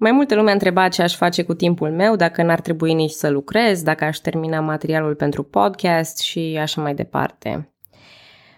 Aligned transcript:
Mai 0.00 0.12
multe 0.12 0.34
lume 0.34 0.50
a 0.50 0.52
întrebat 0.52 0.92
ce 0.92 1.02
aș 1.02 1.16
face 1.16 1.42
cu 1.42 1.54
timpul 1.54 1.90
meu, 1.90 2.16
dacă 2.16 2.42
n-ar 2.42 2.60
trebui 2.60 2.94
nici 2.94 3.10
să 3.10 3.28
lucrez, 3.28 3.82
dacă 3.82 4.04
aș 4.04 4.16
termina 4.16 4.60
materialul 4.60 5.14
pentru 5.14 5.42
podcast 5.42 6.18
și 6.18 6.58
așa 6.60 6.80
mai 6.80 6.94
departe. 6.94 7.72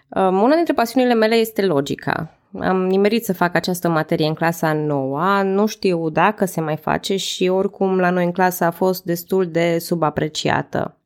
Um, 0.09 0.41
una 0.41 0.55
dintre 0.55 0.73
pasiunile 0.73 1.13
mele 1.13 1.35
este 1.35 1.65
logica. 1.65 2.37
Am 2.59 2.85
nimerit 2.85 3.25
să 3.25 3.33
fac 3.33 3.55
această 3.55 3.89
materie 3.89 4.27
în 4.27 4.33
clasa 4.33 4.73
noua, 4.73 5.41
nu 5.41 5.65
știu 5.65 6.09
dacă 6.09 6.45
se 6.45 6.61
mai 6.61 6.77
face 6.77 7.15
și 7.15 7.47
oricum 7.47 7.99
la 7.99 8.09
noi 8.09 8.25
în 8.25 8.31
clasă 8.31 8.63
a 8.63 8.71
fost 8.71 9.03
destul 9.03 9.47
de 9.47 9.77
subapreciată. 9.79 11.00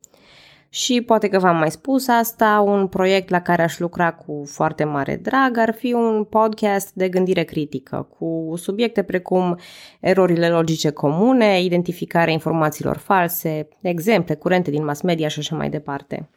Și 0.76 1.02
poate 1.02 1.28
că 1.28 1.40
v-am 1.40 1.58
mai 1.58 1.72
spus 1.72 2.08
asta, 2.08 2.64
un 2.66 2.88
proiect 2.88 3.30
la 3.30 3.42
care 3.42 3.62
aș 3.62 3.80
lucra 3.80 4.14
cu 4.14 4.44
foarte 4.46 4.84
mare 4.84 5.16
drag 5.16 5.58
ar 5.58 5.74
fi 5.74 5.94
un 5.94 6.24
podcast 6.24 6.94
de 6.94 7.10
gândire 7.10 7.44
critică, 7.44 8.08
cu 8.18 8.54
subiecte 8.56 9.04
precum 9.04 9.58
erorile 10.00 10.50
logice 10.50 10.90
comune, 10.90 11.62
identificarea 11.62 12.34
informațiilor 12.34 12.98
false, 12.98 13.68
exemple 13.82 14.36
curente 14.36 14.72
din 14.72 14.84
mass 14.84 15.02
media 15.02 15.28
și 15.28 15.40
așa 15.40 15.56
mai 15.56 15.70
departe. 15.70 16.30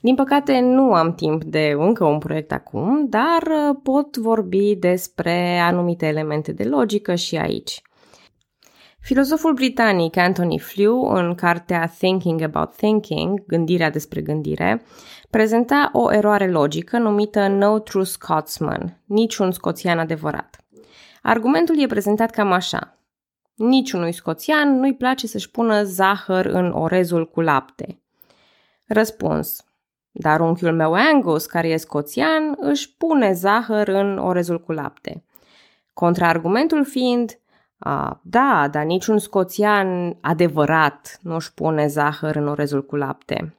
Din 0.00 0.14
păcate 0.14 0.60
nu 0.60 0.92
am 0.92 1.14
timp 1.14 1.44
de 1.44 1.74
încă 1.78 2.04
un 2.04 2.18
proiect 2.18 2.52
acum, 2.52 3.06
dar 3.08 3.42
uh, 3.42 3.76
pot 3.82 4.16
vorbi 4.16 4.74
despre 4.74 5.58
anumite 5.58 6.06
elemente 6.06 6.52
de 6.52 6.64
logică 6.64 7.14
și 7.14 7.36
aici. 7.36 7.82
Filozoful 9.04 9.52
britanic 9.52 10.16
Anthony 10.16 10.58
Flew, 10.58 11.02
în 11.02 11.34
cartea 11.34 11.86
Thinking 11.98 12.40
About 12.40 12.76
Thinking, 12.76 13.44
Gândirea 13.46 13.90
despre 13.90 14.20
gândire, 14.20 14.82
prezenta 15.30 15.90
o 15.92 16.12
eroare 16.12 16.50
logică 16.50 16.98
numită 16.98 17.46
No 17.46 17.78
True 17.78 18.04
Scotsman, 18.04 19.00
niciun 19.04 19.52
scoțian 19.52 19.98
adevărat. 19.98 20.64
Argumentul 21.22 21.82
e 21.82 21.86
prezentat 21.86 22.30
cam 22.30 22.52
așa. 22.52 22.98
Niciunui 23.54 24.12
scoțian 24.12 24.78
nu-i 24.78 24.94
place 24.94 25.26
să-și 25.26 25.50
pună 25.50 25.82
zahăr 25.82 26.46
în 26.46 26.70
orezul 26.70 27.30
cu 27.30 27.40
lapte. 27.40 28.02
Răspuns. 28.84 29.64
Dar 30.10 30.40
unchiul 30.40 30.72
meu 30.72 30.94
Angus, 30.94 31.46
care 31.46 31.68
e 31.68 31.76
scoțian, 31.76 32.54
își 32.56 32.96
pune 32.96 33.32
zahăr 33.32 33.88
în 33.88 34.18
orezul 34.18 34.60
cu 34.60 34.72
lapte. 34.72 35.24
Contraargumentul 35.92 36.84
fiind, 36.84 37.30
a, 37.30 37.43
da, 38.22 38.68
dar 38.70 38.84
niciun 38.84 39.18
scoțian 39.18 40.16
adevărat 40.20 41.18
nu 41.22 41.34
își 41.34 41.54
pune 41.54 41.86
zahăr 41.86 42.36
în 42.36 42.48
orezul 42.48 42.86
cu 42.86 42.96
lapte. 42.96 43.58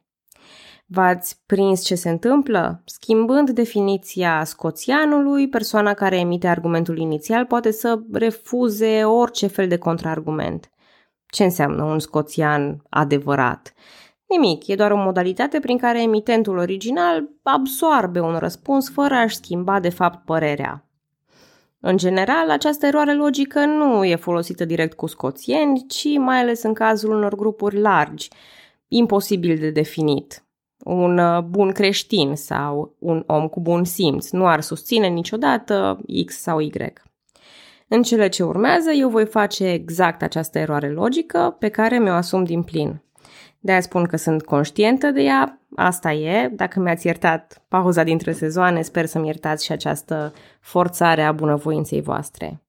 V-ați 0.87 1.41
prins 1.45 1.83
ce 1.83 1.95
se 1.95 2.09
întâmplă? 2.09 2.81
Schimbând 2.85 3.49
definiția 3.49 4.43
scoțianului, 4.43 5.49
persoana 5.49 5.93
care 5.93 6.19
emite 6.19 6.47
argumentul 6.47 6.97
inițial 6.97 7.45
poate 7.45 7.71
să 7.71 7.99
refuze 8.11 9.03
orice 9.03 9.47
fel 9.47 9.67
de 9.67 9.77
contraargument. 9.77 10.69
Ce 11.25 11.43
înseamnă 11.43 11.83
un 11.83 11.99
scoțian 11.99 12.83
adevărat? 12.89 13.73
Nimic, 14.27 14.67
e 14.67 14.75
doar 14.75 14.91
o 14.91 14.97
modalitate 14.97 15.59
prin 15.59 15.77
care 15.77 16.01
emitentul 16.01 16.57
original 16.57 17.29
absoarbe 17.43 18.19
un 18.19 18.37
răspuns 18.37 18.89
fără 18.89 19.13
a-și 19.13 19.35
schimba 19.35 19.79
de 19.79 19.89
fapt 19.89 20.25
părerea. 20.25 20.84
În 21.87 21.97
general, 21.97 22.49
această 22.49 22.85
eroare 22.85 23.13
logică 23.13 23.65
nu 23.65 24.05
e 24.05 24.15
folosită 24.15 24.65
direct 24.65 24.93
cu 24.93 25.07
scoțieni, 25.07 25.85
ci 25.87 26.17
mai 26.17 26.39
ales 26.39 26.63
în 26.63 26.73
cazul 26.73 27.11
unor 27.15 27.35
grupuri 27.35 27.79
largi, 27.79 28.29
imposibil 28.87 29.57
de 29.57 29.69
definit. 29.69 30.43
Un 30.77 31.17
uh, 31.17 31.43
bun 31.43 31.71
creștin 31.71 32.35
sau 32.35 32.95
un 32.99 33.23
om 33.27 33.47
cu 33.47 33.59
bun 33.59 33.83
simț 33.83 34.29
nu 34.29 34.47
ar 34.47 34.61
susține 34.61 35.07
niciodată 35.07 35.99
X 36.25 36.41
sau 36.41 36.59
Y. 36.59 36.71
În 37.87 38.03
cele 38.03 38.27
ce 38.27 38.43
urmează, 38.43 38.91
eu 38.91 39.09
voi 39.09 39.25
face 39.25 39.69
exact 39.69 40.21
această 40.21 40.59
eroare 40.59 40.91
logică 40.91 41.55
pe 41.59 41.69
care 41.69 41.99
mi-o 41.99 42.13
asum 42.13 42.43
din 42.43 42.63
plin. 42.63 43.01
De-aia 43.65 43.81
spun 43.81 44.05
că 44.05 44.17
sunt 44.17 44.43
conștientă 44.43 45.09
de 45.11 45.21
ea, 45.21 45.59
asta 45.75 46.11
e. 46.11 46.47
Dacă 46.47 46.79
mi-ați 46.79 47.05
iertat 47.05 47.65
pauza 47.67 48.03
dintre 48.03 48.31
sezoane, 48.31 48.81
sper 48.81 49.05
să-mi 49.05 49.25
iertați 49.25 49.65
și 49.65 49.71
această 49.71 50.33
forțare 50.61 51.21
a 51.23 51.31
bunăvoinței 51.31 52.01
voastre. 52.01 52.63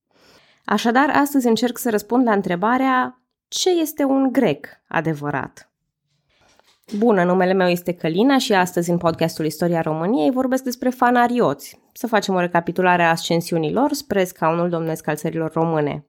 Așadar, 0.64 1.10
astăzi 1.14 1.46
încerc 1.46 1.78
să 1.78 1.90
răspund 1.90 2.26
la 2.26 2.32
întrebarea 2.32 3.22
ce 3.48 3.70
este 3.70 4.04
un 4.04 4.32
grec 4.32 4.66
adevărat? 4.88 5.70
Bună, 6.98 7.24
numele 7.24 7.52
meu 7.52 7.68
este 7.68 7.92
Călina 7.92 8.38
și 8.38 8.52
astăzi 8.52 8.90
în 8.90 8.98
podcastul 8.98 9.44
Istoria 9.44 9.80
României 9.80 10.30
vorbesc 10.30 10.62
despre 10.62 10.90
fanarioți. 10.90 11.80
Să 11.92 12.06
facem 12.06 12.34
o 12.34 12.40
recapitulare 12.40 13.02
a 13.02 13.10
ascensiunilor 13.10 13.92
spre 13.92 14.24
scaunul 14.24 14.68
domnesc 14.68 15.08
al 15.08 15.16
țărilor 15.16 15.52
române. 15.52 16.06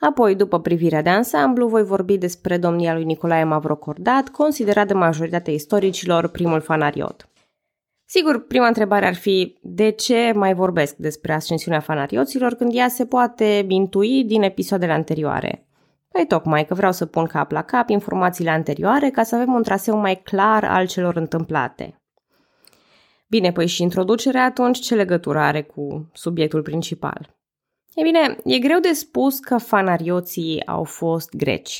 Apoi, 0.00 0.34
după 0.34 0.60
privirea 0.60 1.02
de 1.02 1.08
ansamblu, 1.08 1.68
voi 1.68 1.82
vorbi 1.82 2.18
despre 2.18 2.58
domnia 2.58 2.94
lui 2.94 3.04
Nicolae 3.04 3.44
Mavrocordat, 3.44 4.28
considerat 4.28 4.86
de 4.86 4.94
majoritatea 4.94 5.52
istoricilor 5.52 6.28
primul 6.28 6.60
fanariot. 6.60 7.28
Sigur, 8.04 8.46
prima 8.46 8.66
întrebare 8.66 9.06
ar 9.06 9.14
fi 9.14 9.58
de 9.62 9.90
ce 9.90 10.32
mai 10.34 10.54
vorbesc 10.54 10.96
despre 10.96 11.32
ascensiunea 11.32 11.80
fanarioților 11.80 12.54
când 12.54 12.70
ea 12.74 12.88
se 12.88 13.06
poate 13.06 13.64
intui 13.68 14.24
din 14.24 14.42
episoadele 14.42 14.92
anterioare. 14.92 15.66
Păi 16.08 16.26
tocmai 16.26 16.64
că 16.64 16.74
vreau 16.74 16.92
să 16.92 17.06
pun 17.06 17.26
cap 17.26 17.50
la 17.50 17.62
cap 17.62 17.88
informațiile 17.88 18.50
anterioare 18.50 19.10
ca 19.10 19.22
să 19.22 19.34
avem 19.34 19.52
un 19.52 19.62
traseu 19.62 19.96
mai 19.96 20.22
clar 20.22 20.64
al 20.64 20.86
celor 20.86 21.16
întâmplate. 21.16 22.00
Bine, 23.28 23.52
păi 23.52 23.66
și 23.66 23.82
introducerea 23.82 24.44
atunci 24.44 24.78
ce 24.78 24.94
legătură 24.94 25.38
are 25.38 25.62
cu 25.62 26.10
subiectul 26.12 26.62
principal? 26.62 27.39
E 27.94 28.02
bine, 28.02 28.36
e 28.44 28.58
greu 28.58 28.78
de 28.78 28.92
spus 28.92 29.38
că 29.38 29.58
fanarioții 29.58 30.66
au 30.66 30.84
fost 30.84 31.36
greci. 31.36 31.78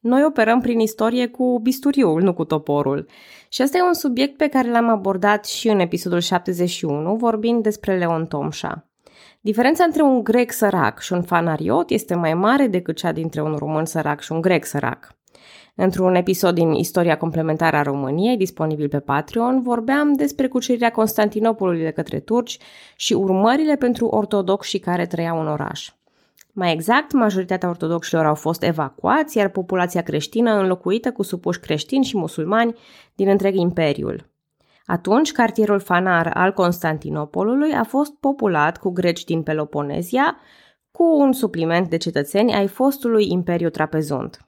Noi 0.00 0.24
operăm 0.24 0.60
prin 0.60 0.80
istorie 0.80 1.26
cu 1.26 1.58
bisturiul, 1.62 2.22
nu 2.22 2.34
cu 2.34 2.44
toporul. 2.44 3.06
Și 3.48 3.62
asta 3.62 3.78
e 3.78 3.82
un 3.82 3.94
subiect 3.94 4.36
pe 4.36 4.48
care 4.48 4.70
l-am 4.70 4.88
abordat 4.88 5.46
și 5.46 5.68
în 5.68 5.78
episodul 5.78 6.20
71, 6.20 7.14
vorbind 7.16 7.62
despre 7.62 7.96
Leon 7.96 8.26
Tomșa. 8.26 8.86
Diferența 9.40 9.84
între 9.84 10.02
un 10.02 10.24
grec 10.24 10.52
sărac 10.52 11.00
și 11.00 11.12
un 11.12 11.22
fanariot 11.22 11.90
este 11.90 12.14
mai 12.14 12.34
mare 12.34 12.66
decât 12.66 12.96
cea 12.96 13.12
dintre 13.12 13.42
un 13.42 13.54
român 13.54 13.84
sărac 13.84 14.20
și 14.20 14.32
un 14.32 14.40
grec 14.40 14.64
sărac. 14.64 15.14
Într-un 15.76 16.14
episod 16.14 16.54
din 16.54 16.72
Istoria 16.72 17.16
complementară 17.16 17.76
a 17.76 17.82
României, 17.82 18.36
disponibil 18.36 18.88
pe 18.88 19.00
Patreon, 19.00 19.62
vorbeam 19.62 20.12
despre 20.12 20.48
cucerirea 20.48 20.90
Constantinopolului 20.90 21.82
de 21.82 21.90
către 21.90 22.20
turci 22.20 22.58
și 22.96 23.12
urmările 23.12 23.76
pentru 23.76 24.06
ortodoxi 24.06 24.78
care 24.78 25.06
trăiau 25.06 25.40
în 25.40 25.48
oraș. 25.48 25.92
Mai 26.52 26.72
exact, 26.72 27.12
majoritatea 27.12 27.68
ortodoxilor 27.68 28.26
au 28.26 28.34
fost 28.34 28.62
evacuați, 28.62 29.36
iar 29.36 29.48
populația 29.48 30.02
creștină 30.02 30.52
înlocuită 30.52 31.12
cu 31.12 31.22
supuși 31.22 31.60
creștini 31.60 32.04
și 32.04 32.16
musulmani 32.16 32.74
din 33.14 33.28
întreg 33.28 33.54
imperiul. 33.54 34.30
Atunci, 34.86 35.32
cartierul 35.32 35.80
fanar 35.80 36.30
al 36.34 36.52
Constantinopolului 36.52 37.72
a 37.72 37.84
fost 37.84 38.12
populat 38.12 38.78
cu 38.78 38.90
greci 38.90 39.24
din 39.24 39.42
Peloponezia, 39.42 40.36
cu 40.90 41.04
un 41.04 41.32
supliment 41.32 41.88
de 41.88 41.96
cetățeni 41.96 42.54
ai 42.54 42.66
fostului 42.66 43.30
Imperiu 43.30 43.68
Trapezont. 43.68 44.46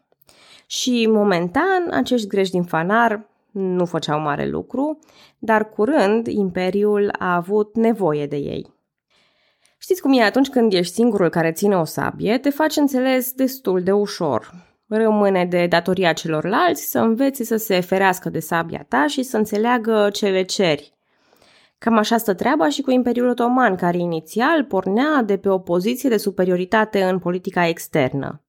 Și 0.67 1.07
momentan 1.11 1.91
acești 1.91 2.27
greși 2.27 2.51
din 2.51 2.63
Fanar 2.63 3.29
nu 3.51 3.85
făceau 3.85 4.21
mare 4.21 4.47
lucru, 4.47 4.99
dar 5.39 5.69
curând 5.69 6.27
Imperiul 6.27 7.11
a 7.19 7.35
avut 7.35 7.77
nevoie 7.77 8.27
de 8.27 8.37
ei. 8.37 8.75
Știți 9.79 10.01
cum 10.01 10.13
e 10.13 10.23
atunci 10.23 10.49
când 10.49 10.73
ești 10.73 10.95
singurul 10.95 11.29
care 11.29 11.53
ține 11.53 11.77
o 11.77 11.85
sabie, 11.85 12.39
te 12.39 12.51
faci 12.51 12.77
înțeles 12.77 13.33
destul 13.33 13.83
de 13.83 13.93
ușor. 13.93 14.51
Rămâne 14.89 15.45
de 15.45 15.67
datoria 15.67 16.13
celorlalți 16.13 16.91
să 16.91 16.99
învețe 16.99 17.45
să 17.45 17.57
se 17.57 17.81
ferească 17.81 18.29
de 18.29 18.39
sabia 18.39 18.85
ta 18.89 19.07
și 19.07 19.23
să 19.23 19.37
înțeleagă 19.37 20.09
ce 20.13 20.29
le 20.29 20.43
ceri. 20.43 20.95
Cam 21.79 21.97
așa 21.97 22.17
stă 22.17 22.35
treaba 22.35 22.69
și 22.69 22.83
cu 22.83 22.91
Imperiul 22.91 23.29
Otoman, 23.29 23.77
care 23.77 23.99
inițial 23.99 24.65
pornea 24.65 25.23
de 25.23 25.37
pe 25.37 25.49
o 25.49 25.59
poziție 25.59 26.09
de 26.09 26.17
superioritate 26.17 27.03
în 27.03 27.19
politica 27.19 27.67
externă. 27.67 28.46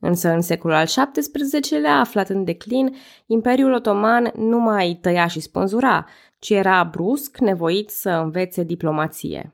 Însă 0.00 0.28
în 0.28 0.40
secolul 0.40 0.76
al 0.76 0.86
XVII-lea, 0.86 1.98
aflat 1.98 2.28
în 2.28 2.44
declin, 2.44 2.96
Imperiul 3.26 3.72
Otoman 3.72 4.32
nu 4.34 4.58
mai 4.58 4.98
tăia 5.00 5.26
și 5.26 5.40
spânzura, 5.40 6.06
ci 6.38 6.50
era 6.50 6.84
brusc 6.84 7.38
nevoit 7.38 7.90
să 7.90 8.10
învețe 8.10 8.62
diplomație. 8.62 9.52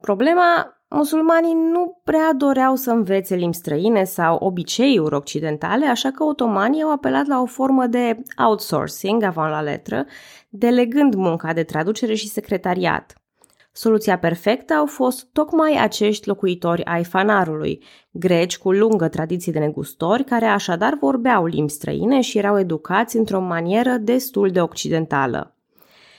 Problema, 0.00 0.82
musulmanii 0.88 1.54
nu 1.54 2.00
prea 2.04 2.32
doreau 2.32 2.74
să 2.74 2.90
învețe 2.90 3.34
limbi 3.34 3.56
străine 3.56 4.04
sau 4.04 4.36
obiceiuri 4.36 5.14
occidentale, 5.14 5.86
așa 5.86 6.10
că 6.10 6.24
otomanii 6.24 6.82
au 6.82 6.92
apelat 6.92 7.26
la 7.26 7.40
o 7.40 7.46
formă 7.46 7.86
de 7.86 8.22
outsourcing, 8.46 9.22
avant 9.22 9.50
la 9.50 9.60
letră, 9.60 10.06
delegând 10.48 11.14
munca 11.14 11.52
de 11.52 11.62
traducere 11.62 12.14
și 12.14 12.28
secretariat. 12.28 13.19
Soluția 13.72 14.18
perfectă 14.18 14.74
au 14.74 14.86
fost 14.86 15.28
tocmai 15.32 15.76
acești 15.80 16.28
locuitori 16.28 16.84
ai 16.84 17.04
fanarului, 17.04 17.82
greci 18.10 18.58
cu 18.58 18.72
lungă 18.72 19.08
tradiție 19.08 19.52
de 19.52 19.58
negustori, 19.58 20.24
care 20.24 20.44
așadar 20.44 20.96
vorbeau 21.00 21.46
limbi 21.46 21.72
străine 21.72 22.20
și 22.20 22.38
erau 22.38 22.58
educați 22.58 23.16
într-o 23.16 23.40
manieră 23.40 23.96
destul 23.96 24.50
de 24.50 24.60
occidentală. 24.60 25.54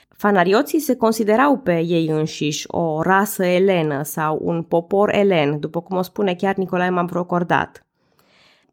Fanarioții 0.09 0.79
se 0.79 0.95
considerau 0.95 1.57
pe 1.57 1.79
ei 1.79 2.07
înșiși 2.07 2.65
o 2.67 3.01
rasă 3.01 3.45
elenă 3.45 4.03
sau 4.03 4.39
un 4.41 4.63
popor 4.63 5.13
elen, 5.13 5.59
după 5.59 5.81
cum 5.81 5.97
o 5.97 6.01
spune 6.01 6.35
chiar 6.35 6.55
Nicolae 6.55 6.89
Mavrocordat. 6.89 7.85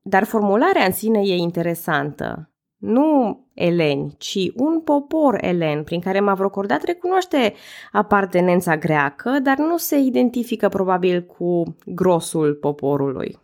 Dar 0.03 0.25
formularea 0.25 0.85
în 0.85 0.93
sine 0.93 1.21
e 1.25 1.37
interesantă. 1.37 2.51
Nu 2.79 3.41
eleni, 3.55 4.15
ci 4.19 4.51
un 4.55 4.81
popor 4.81 5.39
elen, 5.41 5.83
prin 5.85 6.01
care 6.01 6.21
Mavrocordat 6.21 6.83
recunoaște 6.85 7.55
apartenența 7.93 8.77
greacă, 8.77 9.39
dar 9.43 9.57
nu 9.57 9.77
se 9.77 9.97
identifică 9.97 10.69
probabil 10.69 11.23
cu 11.23 11.77
grosul 11.87 12.55
poporului. 12.55 13.39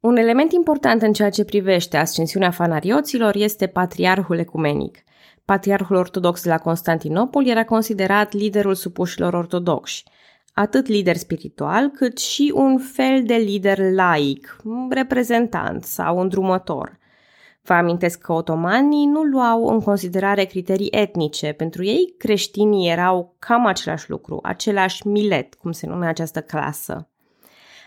Un 0.00 0.16
element 0.16 0.52
important 0.52 1.02
în 1.02 1.12
ceea 1.12 1.30
ce 1.30 1.44
privește 1.44 1.96
ascensiunea 1.96 2.50
fanarioților 2.50 3.34
este 3.34 3.66
patriarhul 3.66 4.38
ecumenic. 4.38 4.98
Patriarhul 5.44 5.96
ortodox 5.96 6.42
de 6.42 6.48
la 6.48 6.58
Constantinopol 6.58 7.46
era 7.46 7.64
considerat 7.64 8.32
liderul 8.32 8.74
supușilor 8.74 9.34
ortodoxi, 9.34 10.04
atât 10.54 10.86
lider 10.86 11.16
spiritual 11.16 11.88
cât 11.88 12.18
și 12.18 12.52
un 12.54 12.78
fel 12.78 13.22
de 13.24 13.34
lider 13.34 13.78
laic, 13.92 14.56
reprezentant 14.90 15.84
sau 15.84 16.20
îndrumător. 16.20 16.99
Vă 17.70 17.76
amintesc 17.76 18.18
că 18.20 18.32
otomanii 18.32 19.06
nu 19.06 19.22
luau 19.22 19.66
în 19.66 19.80
considerare 19.80 20.44
criterii 20.44 20.88
etnice. 20.90 21.52
Pentru 21.52 21.84
ei, 21.84 22.14
creștinii 22.18 22.90
erau 22.90 23.34
cam 23.38 23.66
același 23.66 24.10
lucru, 24.10 24.38
același 24.42 25.06
milet, 25.06 25.54
cum 25.54 25.72
se 25.72 25.86
numea 25.86 26.08
această 26.08 26.40
clasă. 26.40 27.08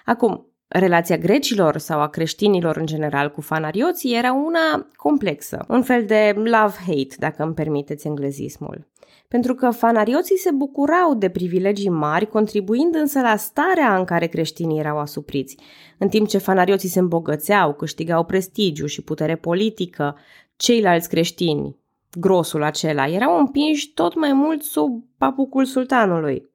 Acum, 0.05 0.52
Relația 0.75 1.17
grecilor 1.17 1.77
sau 1.77 2.01
a 2.01 2.07
creștinilor 2.07 2.77
în 2.77 2.85
general 2.85 3.31
cu 3.31 3.41
fanarioții 3.41 4.15
era 4.15 4.33
una 4.33 4.87
complexă, 4.95 5.65
un 5.67 5.83
fel 5.83 6.05
de 6.05 6.35
love-hate, 6.35 7.15
dacă 7.17 7.43
îmi 7.43 7.53
permiteți 7.53 8.07
englezismul. 8.07 8.87
Pentru 9.27 9.55
că 9.55 9.69
fanarioții 9.69 10.37
se 10.37 10.51
bucurau 10.51 11.13
de 11.15 11.29
privilegii 11.29 11.89
mari, 11.89 12.27
contribuind 12.27 12.95
însă 12.95 13.21
la 13.21 13.35
starea 13.35 13.97
în 13.97 14.05
care 14.05 14.27
creștinii 14.27 14.79
erau 14.79 14.99
asupriți. 14.99 15.57
În 15.97 16.07
timp 16.07 16.27
ce 16.27 16.37
fanarioții 16.37 16.89
se 16.89 16.99
îmbogățeau, 16.99 17.73
câștigau 17.73 18.23
prestigiu 18.23 18.85
și 18.85 19.01
putere 19.01 19.35
politică, 19.35 20.17
ceilalți 20.55 21.09
creștini, 21.09 21.77
grosul 22.19 22.63
acela, 22.63 23.07
erau 23.07 23.39
împinși 23.39 23.93
tot 23.93 24.15
mai 24.15 24.33
mult 24.33 24.63
sub 24.63 25.03
papucul 25.17 25.65
sultanului. 25.65 26.51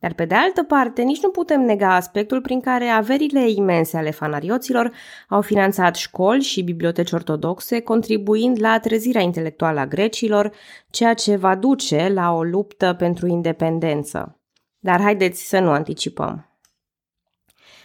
Dar 0.00 0.14
pe 0.14 0.24
de 0.24 0.34
altă 0.34 0.62
parte, 0.62 1.02
nici 1.02 1.22
nu 1.22 1.30
putem 1.30 1.60
nega 1.60 1.94
aspectul 1.94 2.40
prin 2.40 2.60
care 2.60 2.84
averile 2.84 3.50
imense 3.50 3.96
ale 3.96 4.10
fanarioților 4.10 4.92
au 5.28 5.40
finanțat 5.40 5.94
școli 5.94 6.42
și 6.42 6.62
biblioteci 6.62 7.12
ortodoxe, 7.12 7.80
contribuind 7.80 8.60
la 8.60 8.78
trezirea 8.78 9.22
intelectuală 9.22 9.80
a 9.80 9.86
grecilor, 9.86 10.52
ceea 10.90 11.14
ce 11.14 11.36
va 11.36 11.54
duce 11.54 12.08
la 12.14 12.32
o 12.32 12.42
luptă 12.42 12.94
pentru 12.98 13.26
independență. 13.26 14.40
Dar 14.78 15.00
haideți 15.00 15.48
să 15.48 15.58
nu 15.58 15.70
anticipăm. 15.70 16.47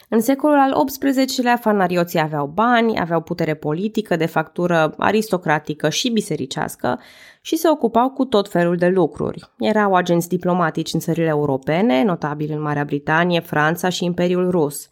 În 0.08 0.20
secolul 0.20 0.58
al 0.58 0.84
XVIII-lea, 0.84 1.56
fanarioții 1.56 2.20
aveau 2.20 2.46
bani, 2.46 3.00
aveau 3.00 3.20
putere 3.20 3.54
politică 3.54 4.16
de 4.16 4.26
factură 4.26 4.94
aristocratică 4.98 5.88
și 5.88 6.10
bisericească 6.10 7.00
și 7.40 7.56
se 7.56 7.68
ocupau 7.68 8.10
cu 8.10 8.24
tot 8.24 8.48
felul 8.48 8.76
de 8.76 8.88
lucruri. 8.88 9.50
Erau 9.58 9.94
agenți 9.94 10.28
diplomatici 10.28 10.92
în 10.92 11.00
țările 11.00 11.26
europene, 11.26 12.02
notabili 12.02 12.52
în 12.52 12.62
Marea 12.62 12.84
Britanie, 12.84 13.40
Franța 13.40 13.88
și 13.88 14.04
Imperiul 14.04 14.50
Rus. 14.50 14.88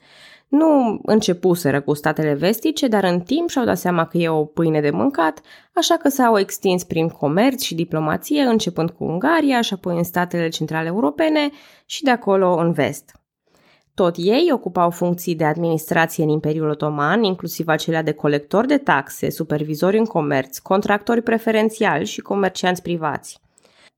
Nu 0.49 1.00
începuseră 1.03 1.81
cu 1.81 1.94
statele 1.94 2.35
vestice, 2.35 2.88
dar 2.88 3.05
în 3.05 3.20
timp 3.20 3.49
și-au 3.49 3.65
dat 3.65 3.79
seama 3.79 4.06
că 4.06 4.19
e 4.19 4.29
o 4.29 4.44
pâine 4.44 4.81
de 4.81 4.91
mâncat, 4.91 5.41
așa 5.75 5.97
că 5.97 6.08
s-au 6.08 6.38
extins 6.38 6.85
prin 6.85 7.08
comerț 7.08 7.62
și 7.62 7.75
diplomație, 7.75 8.43
începând 8.43 8.91
cu 8.91 9.05
Ungaria 9.05 9.61
și 9.61 9.75
apoi 9.75 9.97
în 9.97 10.03
statele 10.03 10.49
centrale 10.49 10.87
europene 10.87 11.50
și 11.87 12.03
de 12.03 12.11
acolo 12.11 12.55
în 12.55 12.73
vest. 12.73 13.21
Tot 13.94 14.15
ei 14.17 14.50
ocupau 14.53 14.91
funcții 14.91 15.35
de 15.35 15.44
administrație 15.44 16.25
în 16.25 16.31
Imperiul 16.31 16.69
Otoman, 16.69 17.23
inclusiv 17.23 17.69
acelea 17.69 18.03
de 18.03 18.12
colector 18.12 18.67
de 18.67 18.79
taxe, 18.79 19.31
supervizori 19.31 19.99
în 19.99 20.05
comerț, 20.05 20.59
contractori 20.59 21.23
preferențiali 21.23 22.06
și 22.06 22.21
comercianți 22.21 22.83
privați. 22.83 23.39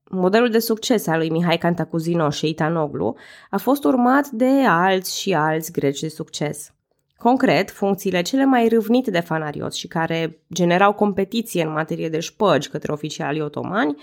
Modelul 0.09 0.49
de 0.49 0.59
succes 0.59 1.07
al 1.07 1.17
lui 1.17 1.29
Mihai 1.29 1.57
Cantacuzino 1.57 2.29
și 2.29 2.49
Itanoglu 2.49 3.15
a 3.49 3.57
fost 3.57 3.83
urmat 3.83 4.27
de 4.27 4.49
alți 4.67 5.19
și 5.19 5.33
alți 5.33 5.71
greci 5.71 5.99
de 5.99 6.07
succes. 6.07 6.73
Concret, 7.17 7.71
funcțiile 7.71 8.21
cele 8.21 8.45
mai 8.45 8.67
râvnite 8.67 9.11
de 9.11 9.19
fanarioți 9.19 9.79
și 9.79 9.87
care 9.87 10.39
generau 10.53 10.93
competiție 10.93 11.63
în 11.63 11.71
materie 11.71 12.09
de 12.09 12.19
șpăgi 12.19 12.69
către 12.69 12.91
oficialii 12.91 13.41
otomani 13.41 13.95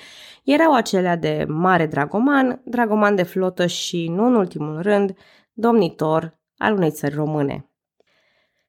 erau 0.44 0.74
acelea 0.74 1.16
de 1.16 1.44
mare 1.48 1.86
dragoman, 1.86 2.60
dragoman 2.64 3.14
de 3.14 3.22
flotă 3.22 3.66
și, 3.66 4.08
nu 4.08 4.26
în 4.26 4.34
ultimul 4.34 4.82
rând, 4.82 5.14
domnitor 5.52 6.38
al 6.56 6.74
unei 6.74 6.90
țări 6.90 7.14
române. 7.14 7.66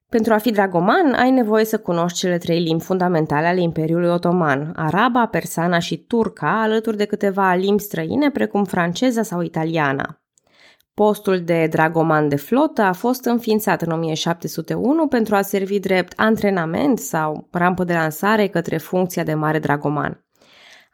Pentru 0.08 0.32
a 0.32 0.38
fi 0.38 0.50
dragoman, 0.50 1.12
ai 1.12 1.30
nevoie 1.30 1.64
să 1.64 1.78
cunoști 1.78 2.18
cele 2.18 2.38
trei 2.38 2.60
limbi 2.60 2.82
fundamentale 2.82 3.46
ale 3.46 3.60
Imperiului 3.60 4.08
Otoman, 4.08 4.72
araba, 4.76 5.26
persana 5.26 5.78
și 5.78 5.96
turca, 5.96 6.62
alături 6.62 6.96
de 6.96 7.04
câteva 7.04 7.54
limbi 7.54 7.82
străine 7.82 8.30
precum 8.30 8.64
franceza 8.64 9.22
sau 9.22 9.40
italiana. 9.40 10.22
Postul 10.94 11.40
de 11.40 11.66
dragoman 11.70 12.28
de 12.28 12.36
flotă 12.36 12.82
a 12.82 12.92
fost 12.92 13.24
înființat 13.24 13.82
în 13.82 13.92
1701 13.92 15.06
pentru 15.06 15.34
a 15.34 15.42
servi 15.42 15.78
drept 15.78 16.12
antrenament 16.16 16.98
sau 16.98 17.48
rampă 17.50 17.84
de 17.84 17.92
lansare 17.92 18.46
către 18.46 18.76
funcția 18.76 19.22
de 19.22 19.34
mare 19.34 19.58
dragoman. 19.58 20.23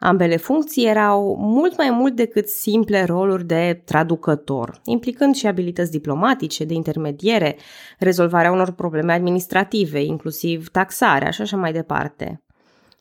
Ambele 0.03 0.37
funcții 0.37 0.87
erau 0.87 1.37
mult 1.39 1.77
mai 1.77 1.89
mult 1.89 2.15
decât 2.15 2.47
simple 2.47 3.03
roluri 3.03 3.45
de 3.45 3.81
traducător, 3.85 4.81
implicând 4.85 5.35
și 5.35 5.47
abilități 5.47 5.91
diplomatice, 5.91 6.63
de 6.63 6.73
intermediere, 6.73 7.57
rezolvarea 7.99 8.51
unor 8.51 8.71
probleme 8.71 9.13
administrative, 9.13 10.03
inclusiv 10.03 10.69
taxarea 10.69 11.29
și 11.29 11.41
așa 11.41 11.57
mai 11.57 11.71
departe. 11.71 12.43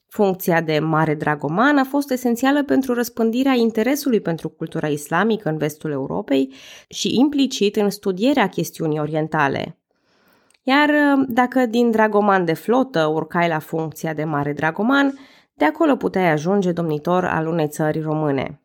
Funcția 0.08 0.60
de 0.60 0.78
mare 0.78 1.14
dragoman 1.14 1.78
a 1.78 1.84
fost 1.84 2.10
esențială 2.10 2.64
pentru 2.64 2.94
răspândirea 2.94 3.54
interesului 3.54 4.20
pentru 4.20 4.48
cultura 4.48 4.88
islamică 4.88 5.48
în 5.48 5.56
vestul 5.56 5.90
Europei 5.90 6.52
și 6.88 7.18
implicit 7.18 7.76
în 7.76 7.90
studierea 7.90 8.48
chestiunii 8.48 9.00
orientale. 9.00 9.78
Iar 10.62 10.90
dacă 11.28 11.66
din 11.66 11.90
dragoman 11.90 12.44
de 12.44 12.52
flotă 12.54 13.06
urcai 13.06 13.48
la 13.48 13.58
funcția 13.58 14.14
de 14.14 14.24
mare 14.24 14.52
dragoman, 14.52 15.18
de 15.60 15.66
acolo 15.66 15.96
puteai 15.96 16.30
ajunge 16.30 16.72
domnitor 16.72 17.24
al 17.24 17.46
unei 17.46 17.68
țări 17.68 18.00
române. 18.00 18.60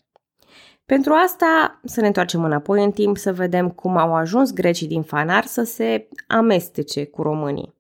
Pentru 0.86 1.14
asta 1.14 1.80
să 1.84 2.02
ne 2.02 2.08
întoarcem 2.08 2.44
înapoi 2.44 2.84
în 2.84 2.92
timp 2.92 3.18
să 3.18 3.34
vedem 3.34 3.70
cum 3.70 3.98
au 3.98 4.16
ajuns 4.16 4.54
grecii 4.54 4.88
din 4.88 5.02
Fanar 5.02 5.46
să 5.46 5.64
se 5.64 6.08
amestece 6.28 7.06
cu 7.06 7.22
românii. 7.22 7.74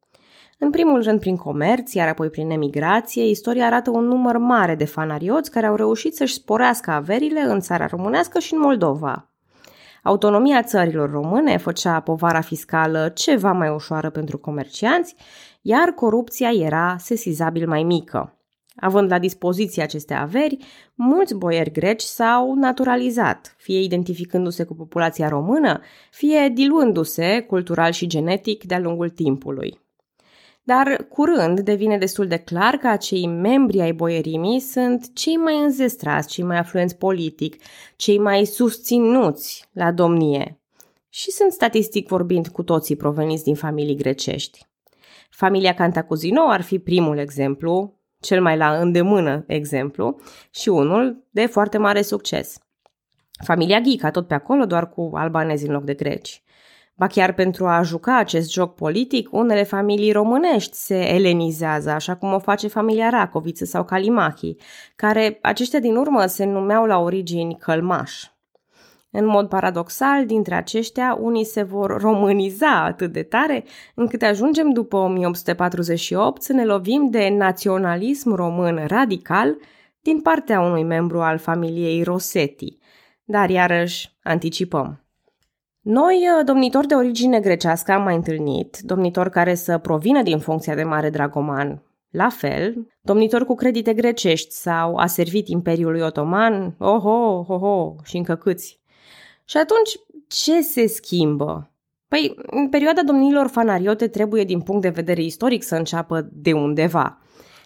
În 0.60 0.70
primul 0.70 1.04
rând 1.04 1.20
prin 1.20 1.36
comerț, 1.38 1.94
iar 1.94 2.08
apoi 2.08 2.30
prin 2.30 2.50
emigrație, 2.50 3.30
istoria 3.30 3.66
arată 3.66 3.90
un 3.90 4.06
număr 4.06 4.38
mare 4.38 4.76
de 4.76 4.86
fanarioți 4.86 5.52
care 5.52 5.66
au 5.66 5.76
reușit 5.76 6.16
să-și 6.16 6.34
sporească 6.34 6.92
averile 6.92 7.40
în 7.40 7.60
țara 7.60 7.86
românească 7.86 8.40
și 8.40 8.54
în 8.54 8.60
Moldova. 8.60 9.30
Autonomia 10.04 10.64
țărilor 10.64 11.12
române 11.12 11.58
făcea 11.58 12.00
povara 12.00 12.42
fiscală 12.42 13.12
ceva 13.14 13.52
mai 13.52 13.70
ușoară 13.70 14.10
pentru 14.10 14.38
comercianți, 14.38 15.16
iar 15.62 15.90
corupția 15.90 16.50
era 16.52 16.96
sesizabil 17.00 17.68
mai 17.68 17.84
mică. 17.84 18.30
Având 18.76 19.12
la 19.12 19.20
dispoziție 19.20 19.84
aceste 19.84 20.14
averi, 20.14 20.58
mulți 20.96 21.36
boieri 21.36 21.72
greci 21.72 22.02
s-au 22.02 22.54
naturalizat, 22.54 23.56
fie 23.58 23.80
identificându-se 23.80 24.64
cu 24.64 24.76
populația 24.76 25.28
română, 25.28 25.82
fie 26.12 26.52
diluându-se 26.54 27.40
cultural 27.40 27.92
și 27.92 28.08
genetic 28.08 28.64
de-a 28.64 28.80
lungul 28.80 29.10
timpului. 29.10 29.84
Dar 30.64 31.08
curând 31.10 31.60
devine 31.60 31.98
destul 31.98 32.28
de 32.28 32.38
clar 32.38 32.76
că 32.76 32.88
acei 32.88 33.28
membri 33.28 33.82
ai 33.82 33.94
boierimii 33.94 34.60
sunt 34.60 35.14
cei 35.14 35.36
mai 35.36 35.60
înzestrați, 35.60 36.28
cei 36.28 36.44
mai 36.44 36.58
afluenți 36.58 36.98
politic, 36.98 37.56
cei 37.96 38.18
mai 38.18 38.46
susținuți 38.46 39.70
la 39.72 39.92
domnie. 39.92 40.60
Și 41.10 41.32
sunt 41.32 41.52
statistic 41.52 42.08
vorbind 42.08 42.48
cu 42.48 42.64
toții 42.64 42.96
proveniți 42.96 43.44
din 43.44 43.56
familii 43.56 43.96
grecești. 43.96 44.66
Familia 45.30 45.74
Cantacuzino 45.74 46.42
ar 46.42 46.62
fi 46.62 46.80
primul 46.80 47.18
exemplu, 47.18 48.00
cel 48.26 48.42
mai 48.42 48.58
la 48.58 48.80
îndemână 48.80 49.44
exemplu 49.48 50.20
și 50.50 50.70
unul 50.70 51.24
de 51.30 51.46
foarte 51.46 51.78
mare 51.78 52.02
succes. 52.02 52.58
Familia 53.44 53.80
Ghica 53.80 54.12
tot 54.12 54.28
pe 54.28 54.34
acolo, 54.34 54.66
doar 54.66 54.90
cu 54.90 55.12
albanezi 55.14 55.66
în 55.68 55.74
loc 55.74 55.84
de 55.84 55.94
greci. 55.94 56.44
Ba 56.98 57.08
chiar 57.08 57.34
pentru 57.34 57.68
a 57.68 57.82
juca 57.82 58.18
acest 58.18 58.52
joc 58.52 58.76
politic, 58.76 59.34
unele 59.34 59.64
familii 59.64 60.12
românești 60.12 60.76
se 60.76 61.14
elenizează, 61.14 61.90
așa 61.90 62.16
cum 62.16 62.34
o 62.34 62.40
face 62.40 62.68
familia 62.68 63.10
Racoviță 63.10 63.66
sau 63.66 63.84
Calimachi, 63.84 64.56
care 64.96 65.40
aceștia 65.42 65.80
din 65.80 65.96
urmă 65.96 66.26
se 66.26 66.46
numeau 66.46 66.86
la 66.86 67.00
origini 67.00 67.58
călmași. 67.58 68.35
În 69.18 69.26
mod 69.26 69.48
paradoxal, 69.50 70.26
dintre 70.26 70.56
aceștia, 70.56 71.18
unii 71.22 71.46
se 71.46 71.64
vor 71.64 72.02
româniza 72.02 72.84
atât 72.84 73.12
de 73.12 73.24
tare 73.24 73.64
încât 73.94 74.22
ajungem 74.22 74.70
după 74.70 74.98
1848 74.98 76.42
să 76.42 76.54
ne 76.54 76.66
lovim 76.66 77.10
de 77.10 77.30
naționalism 77.30 78.34
român 78.34 78.84
radical, 78.88 79.58
din 80.02 80.22
partea 80.22 80.62
unui 80.62 80.84
membru 80.84 81.22
al 81.22 81.38
familiei 81.38 82.04
Rosetti, 82.04 82.78
dar 83.24 83.50
iarăși 83.50 84.16
anticipăm. 84.24 85.06
Noi, 85.82 86.24
domnitori 86.46 86.88
de 86.88 86.96
origine 86.96 87.40
grecească, 87.40 87.92
am 87.92 88.04
mai 88.04 88.16
întâlnit, 88.16 88.78
domnitori 88.82 89.30
care 89.30 89.56
să 89.56 89.78
provină 89.78 90.22
din 90.22 90.40
funcția 90.40 90.76
de 90.76 90.84
mare 90.84 91.10
dragoman, 91.10 91.84
la 92.10 92.30
fel, 92.30 92.88
domnitor 93.02 93.46
cu 93.46 93.56
credite 93.56 93.94
grecești 93.94 94.52
sau 94.52 94.96
a 94.96 95.06
servit 95.06 95.48
Imperiului 95.48 96.02
Otoman, 96.02 96.76
oho, 96.80 97.46
oho, 97.48 97.96
și 98.04 98.18
încă 98.18 98.36
câți. 98.36 98.84
Și 99.46 99.58
atunci, 99.58 100.00
ce 100.28 100.62
se 100.62 100.88
schimbă? 100.88 101.70
Păi, 102.08 102.36
în 102.46 102.70
perioada 102.70 103.04
domnilor 103.04 103.48
fanariote 103.48 104.08
trebuie 104.08 104.44
din 104.44 104.62
punct 104.62 104.82
de 104.82 104.90
vedere 104.90 105.22
istoric 105.22 105.64
să 105.64 105.76
înceapă 105.76 106.30
de 106.32 106.54
undeva. 106.54 107.20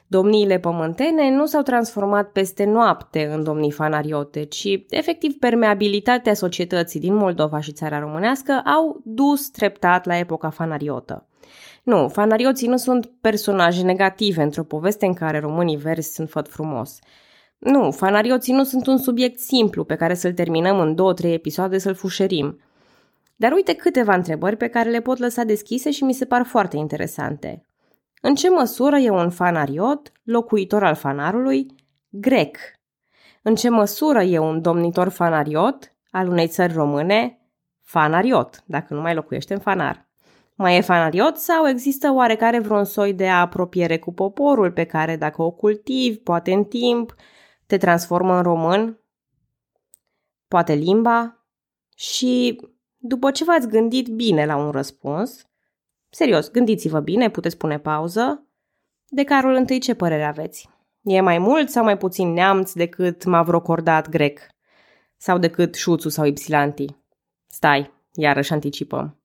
Domniile 0.08 0.60
pământene 0.60 1.36
nu 1.36 1.46
s-au 1.46 1.62
transformat 1.62 2.32
peste 2.32 2.66
noapte 2.66 3.26
în 3.34 3.44
domnii 3.44 3.72
fanariote, 3.72 4.44
ci 4.44 4.68
efectiv 4.90 5.34
permeabilitatea 5.34 6.34
societății 6.34 7.00
din 7.00 7.14
Moldova 7.14 7.60
și 7.60 7.72
țara 7.72 8.00
românească 8.00 8.52
au 8.52 9.02
dus 9.06 9.50
treptat 9.50 10.06
la 10.06 10.18
epoca 10.18 10.50
fanariotă. 10.50 11.28
Nu, 11.84 12.08
fanarioții 12.08 12.68
nu 12.68 12.78
sunt 12.78 13.12
personaje 13.22 13.84
negative 13.84 14.42
într-o 14.42 14.64
poveste 14.64 15.06
în 15.06 15.14
care 15.14 15.40
românii 15.40 15.78
verzi 15.78 16.14
sunt 16.14 16.30
făt 16.30 16.48
frumos. 16.48 17.00
Nu, 17.60 17.92
fanarioții 17.92 18.54
nu 18.54 18.64
sunt 18.64 18.88
un 18.88 18.98
subiect 18.98 19.40
simplu 19.40 19.84
pe 19.84 19.96
care 19.96 20.14
să-l 20.14 20.34
terminăm 20.34 20.80
în 20.80 20.96
două-trei 20.96 21.34
episoade 21.34 21.78
să-l 21.78 21.94
fușerim. 21.94 22.60
Dar 23.36 23.52
uite 23.52 23.74
câteva 23.74 24.14
întrebări 24.14 24.58
pe 24.58 24.68
care 24.68 24.90
le 24.90 25.02
pot 25.02 25.18
lăsa 25.18 25.44
deschise 25.44 25.92
și 25.92 26.04
mi 26.04 26.14
se 26.14 26.26
par 26.26 26.46
foarte 26.46 26.78
interesante. 26.78 27.66
În 28.22 28.36
ce 28.36 28.50
măsură 28.50 28.98
e 28.98 29.10
un 29.10 29.30
fanariot, 29.30 30.12
locuitor 30.24 30.84
al 30.84 30.96
fanarului, 30.96 31.66
grec? 32.10 32.58
În 33.42 33.56
ce 33.56 33.70
măsură 33.70 34.22
e 34.22 34.40
un 34.40 34.62
domnitor 34.62 35.10
fanariot 35.10 35.94
al 36.12 36.28
unei 36.28 36.48
țări 36.48 36.74
române, 36.74 37.40
fanariot, 37.82 38.64
dacă 38.66 38.94
nu 38.94 39.02
mai 39.02 39.14
locuiește 39.14 39.54
în 39.54 39.60
fanar? 39.60 40.08
Mai 40.56 40.78
e 40.78 40.82
fanariot 40.82 41.38
sau 41.38 41.68
există 41.68 42.12
oarecare 42.14 42.60
vreun 42.60 42.84
soi 42.84 43.14
de 43.14 43.28
apropiere 43.28 43.98
cu 43.98 44.14
poporul 44.14 44.72
pe 44.72 44.84
care 44.84 45.16
dacă 45.16 45.42
o 45.42 45.52
cultivi, 45.52 46.18
poate 46.18 46.52
în 46.52 46.64
timp, 46.64 47.16
te 47.70 47.78
transformă 47.78 48.36
în 48.36 48.42
român? 48.42 49.00
Poate 50.48 50.74
limba? 50.74 51.46
Și 51.96 52.62
după 52.98 53.32
ce 53.32 53.44
v-ați 53.44 53.68
gândit 53.68 54.08
bine 54.08 54.46
la 54.46 54.56
un 54.56 54.72
răspuns, 54.72 55.46
serios, 56.10 56.52
gândiți-vă 56.52 57.00
bine, 57.00 57.30
puteți 57.30 57.58
pune 57.58 57.80
pauză, 57.80 58.48
de 59.08 59.24
carul 59.24 59.54
întâi 59.54 59.80
ce 59.80 59.94
părere 59.94 60.24
aveți? 60.24 60.70
E 61.02 61.22
mai 61.22 61.38
mult 61.38 61.70
sau 61.70 61.84
mai 61.84 61.98
puțin 61.98 62.34
neamț 62.34 62.72
decât 62.72 63.24
mavrocordat 63.24 64.10
grec? 64.10 64.40
Sau 65.18 65.38
decât 65.38 65.76
șuțu 65.76 66.10
sau 66.10 66.26
ipsilanti? 66.26 66.96
Stai, 67.48 67.92
iarăși 68.14 68.54
anticipăm. 68.54 69.18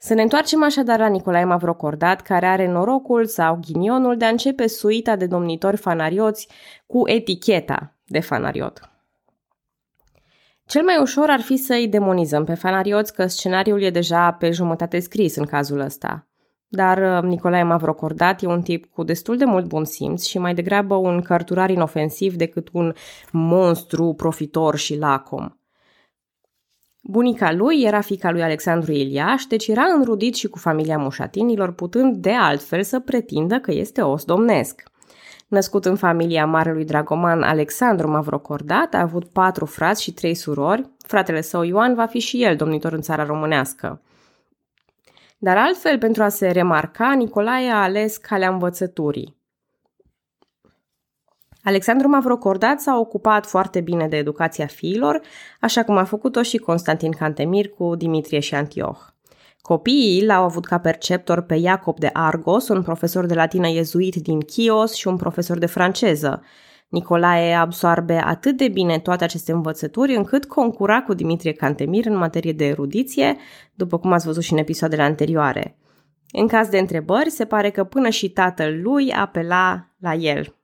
Să 0.00 0.14
ne 0.14 0.22
întoarcem 0.22 0.62
așadar 0.62 0.98
la 0.98 1.06
Nicolae 1.06 1.44
Mavrocordat, 1.44 2.20
care 2.20 2.46
are 2.46 2.68
norocul 2.68 3.26
sau 3.26 3.58
ghinionul 3.66 4.16
de 4.16 4.24
a 4.24 4.28
începe 4.28 4.66
suita 4.66 5.16
de 5.16 5.26
domnitori 5.26 5.76
fanarioți 5.76 6.48
cu 6.86 7.08
eticheta 7.08 7.94
de 8.04 8.20
fanariot. 8.20 8.90
Cel 10.66 10.82
mai 10.82 10.98
ușor 11.00 11.30
ar 11.30 11.40
fi 11.40 11.56
să 11.56 11.72
îi 11.72 11.88
demonizăm 11.88 12.44
pe 12.44 12.54
fanarioți 12.54 13.14
că 13.14 13.26
scenariul 13.26 13.82
e 13.82 13.90
deja 13.90 14.32
pe 14.32 14.50
jumătate 14.50 14.98
scris 14.98 15.36
în 15.36 15.44
cazul 15.44 15.80
ăsta. 15.80 16.26
Dar 16.68 16.98
uh, 16.98 17.28
Nicolae 17.28 17.62
Mavrocordat 17.62 18.42
e 18.42 18.46
un 18.46 18.62
tip 18.62 18.86
cu 18.92 19.02
destul 19.02 19.36
de 19.36 19.44
mult 19.44 19.66
bun 19.66 19.84
simț 19.84 20.24
și 20.24 20.38
mai 20.38 20.54
degrabă 20.54 20.94
un 20.94 21.22
cărturar 21.22 21.70
inofensiv 21.70 22.34
decât 22.34 22.68
un 22.72 22.92
monstru 23.32 24.14
profitor 24.16 24.76
și 24.76 24.98
lacom. 24.98 25.48
Bunica 27.10 27.52
lui 27.52 27.82
era 27.82 28.00
fica 28.00 28.30
lui 28.30 28.42
Alexandru 28.42 28.92
Iliaș, 28.92 29.44
deci 29.44 29.66
era 29.66 29.82
înrudit 29.96 30.34
și 30.34 30.48
cu 30.48 30.58
familia 30.58 30.98
mușatinilor, 30.98 31.72
putând 31.72 32.16
de 32.16 32.32
altfel 32.32 32.82
să 32.82 33.00
pretindă 33.00 33.58
că 33.58 33.72
este 33.72 34.00
os 34.00 34.24
domnesc. 34.24 34.82
Născut 35.46 35.84
în 35.84 35.96
familia 35.96 36.46
marelui 36.46 36.84
dragoman 36.84 37.42
Alexandru 37.42 38.08
Mavrocordat, 38.08 38.94
a 38.94 39.00
avut 39.00 39.24
patru 39.28 39.64
frați 39.64 40.02
și 40.02 40.12
trei 40.12 40.34
surori. 40.34 40.90
Fratele 41.06 41.40
său 41.40 41.62
Ioan 41.62 41.94
va 41.94 42.06
fi 42.06 42.18
și 42.18 42.42
el 42.42 42.56
domnitor 42.56 42.92
în 42.92 43.00
țara 43.00 43.24
românească. 43.24 44.02
Dar 45.38 45.56
altfel, 45.56 45.98
pentru 45.98 46.22
a 46.22 46.28
se 46.28 46.48
remarca, 46.48 47.12
Nicolae 47.12 47.70
a 47.70 47.82
ales 47.82 48.16
calea 48.16 48.48
învățăturii. 48.48 49.37
Alexandru 51.68 52.08
Mavrocordat 52.08 52.80
s-a 52.80 52.98
ocupat 52.98 53.46
foarte 53.46 53.80
bine 53.80 54.08
de 54.08 54.16
educația 54.16 54.66
fiilor, 54.66 55.20
așa 55.60 55.84
cum 55.84 55.96
a 55.96 56.04
făcut-o 56.04 56.42
și 56.42 56.56
Constantin 56.56 57.10
Cantemir 57.10 57.68
cu 57.68 57.94
Dimitrie 57.94 58.40
și 58.40 58.54
Antioh. 58.54 58.96
Copiii 59.60 60.24
l-au 60.24 60.44
avut 60.44 60.64
ca 60.64 60.78
perceptor 60.78 61.40
pe 61.40 61.54
Iacob 61.54 61.98
de 61.98 62.10
Argos, 62.12 62.68
un 62.68 62.82
profesor 62.82 63.26
de 63.26 63.34
latină 63.34 63.68
iezuit 63.68 64.14
din 64.14 64.40
Chios 64.40 64.94
și 64.94 65.08
un 65.08 65.16
profesor 65.16 65.58
de 65.58 65.66
franceză. 65.66 66.42
Nicolae 66.88 67.54
absoarbe 67.54 68.22
atât 68.24 68.56
de 68.56 68.68
bine 68.68 68.98
toate 68.98 69.24
aceste 69.24 69.52
învățături 69.52 70.14
încât 70.14 70.44
concura 70.44 71.02
cu 71.02 71.14
Dimitrie 71.14 71.52
Cantemir 71.52 72.06
în 72.06 72.16
materie 72.16 72.52
de 72.52 72.66
erudiție, 72.66 73.36
după 73.74 73.98
cum 73.98 74.12
ați 74.12 74.26
văzut 74.26 74.42
și 74.42 74.52
în 74.52 74.58
episoadele 74.58 75.02
anterioare. 75.02 75.78
În 76.32 76.46
caz 76.46 76.68
de 76.68 76.78
întrebări, 76.78 77.30
se 77.30 77.44
pare 77.44 77.70
că 77.70 77.84
până 77.84 78.08
și 78.08 78.30
tatăl 78.30 78.80
lui 78.82 79.12
apela 79.12 79.88
la 79.98 80.14
el. 80.14 80.57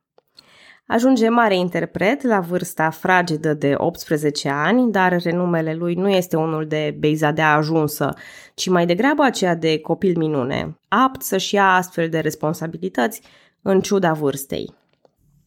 Ajunge 0.87 1.29
mare 1.29 1.55
interpret 1.55 2.21
la 2.21 2.39
vârsta 2.39 2.89
fragedă 2.89 3.53
de 3.53 3.73
18 3.77 4.49
ani, 4.49 4.91
dar 4.91 5.21
renumele 5.21 5.73
lui 5.73 5.93
nu 5.93 6.09
este 6.09 6.37
unul 6.37 6.67
de 6.67 6.95
beizadea 6.99 7.53
ajunsă, 7.53 8.13
ci 8.53 8.69
mai 8.69 8.85
degrabă 8.85 9.23
aceea 9.23 9.55
de 9.55 9.79
copil 9.79 10.17
minune, 10.17 10.79
apt 10.87 11.21
să-și 11.21 11.55
ia 11.55 11.73
astfel 11.73 12.09
de 12.09 12.19
responsabilități 12.19 13.21
în 13.61 13.81
ciuda 13.81 14.13
vârstei. 14.13 14.73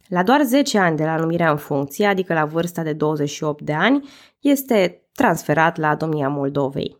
La 0.08 0.22
doar 0.22 0.42
10 0.42 0.78
ani 0.78 0.96
de 0.96 1.04
la 1.04 1.16
numirea 1.16 1.50
în 1.50 1.56
funcție, 1.56 2.06
adică 2.06 2.34
la 2.34 2.44
vârsta 2.44 2.82
de 2.82 2.92
28 2.92 3.62
de 3.62 3.72
ani, 3.72 4.08
este 4.40 5.02
transferat 5.12 5.76
la 5.76 5.94
domnia 5.94 6.28
Moldovei. 6.28 6.96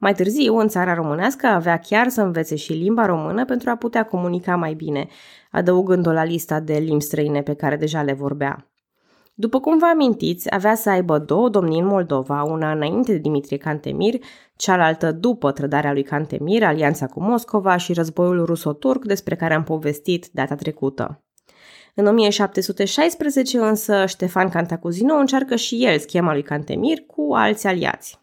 Mai 0.00 0.14
târziu, 0.14 0.56
în 0.56 0.68
țara 0.68 0.94
românească, 0.94 1.46
avea 1.46 1.78
chiar 1.78 2.08
să 2.08 2.22
învețe 2.22 2.56
și 2.56 2.72
limba 2.72 3.06
română 3.06 3.44
pentru 3.44 3.70
a 3.70 3.76
putea 3.76 4.04
comunica 4.04 4.56
mai 4.56 4.74
bine, 4.74 5.06
adăugând-o 5.50 6.12
la 6.12 6.24
lista 6.24 6.60
de 6.60 6.74
limbi 6.74 7.04
străine 7.04 7.42
pe 7.42 7.54
care 7.54 7.76
deja 7.76 8.02
le 8.02 8.12
vorbea. 8.12 8.70
După 9.34 9.60
cum 9.60 9.78
vă 9.78 9.86
amintiți, 9.86 10.54
avea 10.54 10.74
să 10.74 10.90
aibă 10.90 11.18
două 11.18 11.48
domnii 11.48 11.80
în 11.80 11.86
Moldova, 11.86 12.42
una 12.42 12.72
înainte 12.72 13.12
de 13.12 13.18
Dimitrie 13.18 13.56
Cantemir, 13.56 14.14
cealaltă 14.56 15.12
după 15.12 15.52
trădarea 15.52 15.92
lui 15.92 16.02
Cantemir, 16.02 16.64
alianța 16.64 17.06
cu 17.06 17.22
Moscova 17.22 17.76
și 17.76 17.92
războiul 17.92 18.44
ruso-turc 18.44 19.04
despre 19.04 19.36
care 19.36 19.54
am 19.54 19.62
povestit 19.64 20.28
data 20.32 20.54
trecută. 20.54 21.22
În 21.94 22.06
1716 22.06 23.58
însă 23.58 24.06
Ștefan 24.06 24.48
Cantacuzino 24.48 25.14
încearcă 25.14 25.56
și 25.56 25.84
el 25.84 25.98
schema 25.98 26.32
lui 26.32 26.42
Cantemir 26.42 26.98
cu 27.06 27.34
alți 27.34 27.66
aliați. 27.66 28.18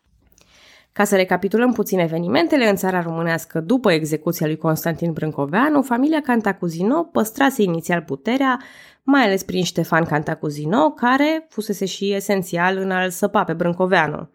Ca 0.97 1.03
să 1.03 1.15
recapitulăm 1.15 1.71
puțin 1.71 1.99
evenimentele, 1.99 2.69
în 2.69 2.75
țara 2.75 3.01
românească, 3.01 3.59
după 3.59 3.91
execuția 3.91 4.45
lui 4.45 4.57
Constantin 4.57 5.11
Brâncoveanu, 5.13 5.81
familia 5.81 6.21
Cantacuzino 6.21 7.03
păstrase 7.03 7.61
inițial 7.61 8.01
puterea, 8.01 8.61
mai 9.03 9.23
ales 9.23 9.43
prin 9.43 9.63
Ștefan 9.63 10.03
Cantacuzino, 10.03 10.91
care 10.91 11.45
fusese 11.49 11.85
și 11.85 12.13
esențial 12.13 12.77
în 12.77 12.91
a-l 12.91 13.09
săpa 13.09 13.43
pe 13.43 13.53
Brâncoveanu. 13.53 14.29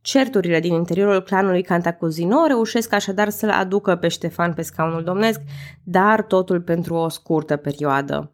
Certurile 0.00 0.60
din 0.60 0.72
interiorul 0.72 1.22
clanului 1.22 1.62
Cantacuzino 1.62 2.46
reușesc 2.46 2.92
așadar 2.92 3.28
să-l 3.28 3.50
aducă 3.50 3.96
pe 3.96 4.08
Ștefan 4.08 4.52
pe 4.52 4.62
scaunul 4.62 5.04
domnesc, 5.04 5.40
dar 5.82 6.22
totul 6.22 6.60
pentru 6.60 6.94
o 6.94 7.08
scurtă 7.08 7.56
perioadă. 7.56 8.30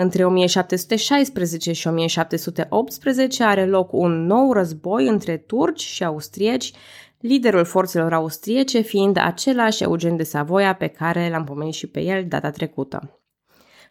Între 0.00 0.24
1716 0.24 1.72
și 1.72 1.86
1718 1.86 3.44
are 3.44 3.66
loc 3.66 3.92
un 3.92 4.26
nou 4.26 4.52
război 4.52 5.08
între 5.08 5.36
turci 5.36 5.80
și 5.80 6.04
austrieci, 6.04 6.72
liderul 7.20 7.64
forțelor 7.64 8.12
austriece 8.12 8.80
fiind 8.80 9.16
același 9.16 9.82
Eugen 9.82 10.16
de 10.16 10.22
Savoia 10.22 10.74
pe 10.74 10.86
care 10.86 11.28
l-am 11.30 11.44
pomenit 11.44 11.74
și 11.74 11.86
pe 11.86 12.00
el 12.00 12.24
data 12.28 12.50
trecută. 12.50 13.20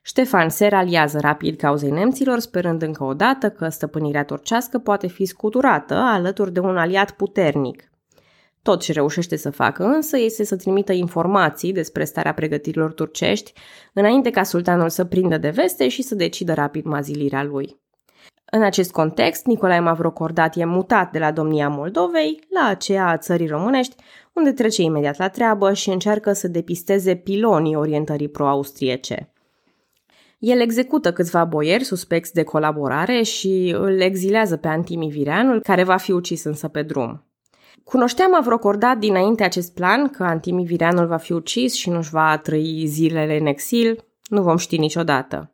Ștefan 0.01 0.49
se 0.49 0.67
raliază 0.67 1.19
rapid 1.19 1.57
cauzei 1.57 1.91
nemților, 1.91 2.39
sperând 2.39 2.81
încă 2.81 3.03
o 3.03 3.13
dată 3.13 3.49
că 3.49 3.69
stăpânirea 3.69 4.23
turcească 4.23 4.77
poate 4.77 5.07
fi 5.07 5.25
scuturată 5.25 5.93
alături 5.93 6.53
de 6.53 6.59
un 6.59 6.77
aliat 6.77 7.11
puternic. 7.11 7.91
Tot 8.67 8.81
ce 8.81 8.91
reușește 8.91 9.35
să 9.35 9.49
facă 9.49 9.83
însă 9.83 10.17
este 10.17 10.43
să 10.43 10.55
trimită 10.55 10.93
informații 10.93 11.73
despre 11.73 12.03
starea 12.03 12.33
pregătirilor 12.33 12.93
turcești, 12.93 13.53
înainte 13.93 14.29
ca 14.29 14.43
sultanul 14.43 14.89
să 14.89 15.05
prindă 15.05 15.37
de 15.37 15.49
veste 15.49 15.87
și 15.87 16.01
să 16.01 16.15
decidă 16.15 16.53
rapid 16.53 16.85
mazilirea 16.85 17.43
lui. 17.43 17.79
În 18.51 18.63
acest 18.63 18.91
context, 18.91 19.45
Nicolae 19.45 19.79
Mavrocordat 19.79 20.55
e 20.55 20.65
mutat 20.65 21.11
de 21.11 21.19
la 21.19 21.31
domnia 21.31 21.69
Moldovei 21.69 22.39
la 22.49 22.67
aceea 22.67 23.07
a 23.07 23.17
țării 23.17 23.47
românești, 23.47 23.95
unde 24.33 24.51
trece 24.51 24.81
imediat 24.81 25.17
la 25.17 25.29
treabă 25.29 25.73
și 25.73 25.89
încearcă 25.89 26.33
să 26.33 26.47
depisteze 26.47 27.15
pilonii 27.15 27.75
orientării 27.75 28.29
pro-austriece. 28.29 29.33
El 30.39 30.59
execută 30.59 31.13
câțiva 31.13 31.45
boieri 31.45 31.83
suspecți 31.83 32.33
de 32.33 32.43
colaborare 32.43 33.21
și 33.21 33.75
îl 33.77 33.99
exilează 33.99 34.57
pe 34.57 34.67
Antimi 34.67 35.09
Vireanul, 35.09 35.61
care 35.61 35.83
va 35.83 35.97
fi 35.97 36.11
ucis 36.11 36.43
însă 36.43 36.67
pe 36.67 36.81
drum. 36.81 37.26
Cunoștea 37.83 38.27
Mavrocordat 38.27 38.97
dinainte 38.97 39.43
acest 39.43 39.73
plan 39.73 40.07
că 40.07 40.23
Antimi 40.23 40.65
Vireanul 40.65 41.07
va 41.07 41.17
fi 41.17 41.33
ucis 41.33 41.73
și 41.73 41.89
nu-și 41.89 42.09
va 42.09 42.37
trăi 42.37 42.83
zilele 42.87 43.37
în 43.37 43.45
exil? 43.45 44.05
Nu 44.29 44.41
vom 44.41 44.57
ști 44.57 44.77
niciodată. 44.77 45.51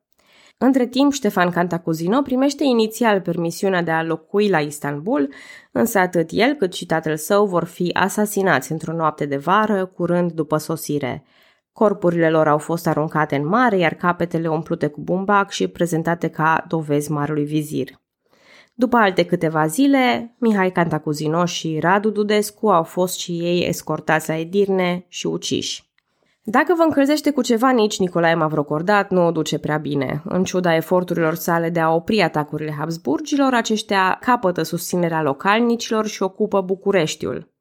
Între 0.58 0.88
timp, 0.88 1.12
Ștefan 1.12 1.50
Cantacuzino 1.50 2.22
primește 2.22 2.64
inițial 2.64 3.22
permisiunea 3.22 3.82
de 3.82 3.92
a 3.92 4.04
locui 4.04 4.50
la 4.50 4.60
Istanbul, 4.60 5.34
însă 5.72 6.00
atât 6.00 6.30
el 6.32 6.54
cât 6.54 6.74
și 6.74 6.86
tatăl 6.86 7.18
său 7.18 7.46
vor 7.46 7.64
fi 7.64 7.90
asasinați 7.94 8.72
într-o 8.72 8.94
noapte 8.94 9.26
de 9.26 9.38
vară, 9.38 9.86
curând 9.86 10.32
după 10.32 10.58
sosire. 10.58 11.26
Corpurile 11.72 12.30
lor 12.30 12.48
au 12.48 12.58
fost 12.58 12.88
aruncate 12.88 13.36
în 13.36 13.48
mare, 13.48 13.78
iar 13.78 13.94
capetele 13.94 14.48
umplute 14.48 14.88
cu 14.88 15.02
bumbac 15.02 15.50
și 15.50 15.68
prezentate 15.68 16.28
ca 16.28 16.66
dovezi 16.68 17.12
marului 17.12 17.46
vizir. 17.46 17.90
După 18.74 18.98
alte 18.98 19.26
câteva 19.26 19.68
zile, 19.68 20.36
Mihai 20.38 20.72
Cantacuzino 20.72 21.46
și 21.46 21.80
Radu 21.82 22.10
Dudescu 22.10 22.70
au 22.70 22.84
fost 22.84 23.20
și 23.20 23.32
ei 23.32 23.68
escortați 23.68 24.30
la 24.30 24.38
Edirne 24.38 25.06
și 25.08 25.28
uciși. 25.28 25.92
Dacă 26.46 26.74
vă 26.78 26.84
încălzește 26.84 27.32
cu 27.32 27.42
ceva, 27.42 27.70
nici 27.72 28.00
Nicolae 28.00 28.36
Mavrocordat 28.36 29.10
nu 29.12 29.26
o 29.26 29.32
duce 29.32 29.60
prea 29.60 29.78
bine. 29.78 30.22
În 30.26 30.44
ciuda 30.44 30.76
eforturilor 30.76 31.36
sale 31.36 31.70
de 31.70 31.80
a 31.80 31.94
opri 31.94 32.22
atacurile 32.22 32.76
Habsburgilor, 32.78 33.54
aceștia 33.54 34.18
capătă 34.22 34.64
susținerea 34.64 35.22
localnicilor 35.22 36.08
și 36.08 36.24
ocupă 36.24 36.62
Bucureștiul. 36.62 37.53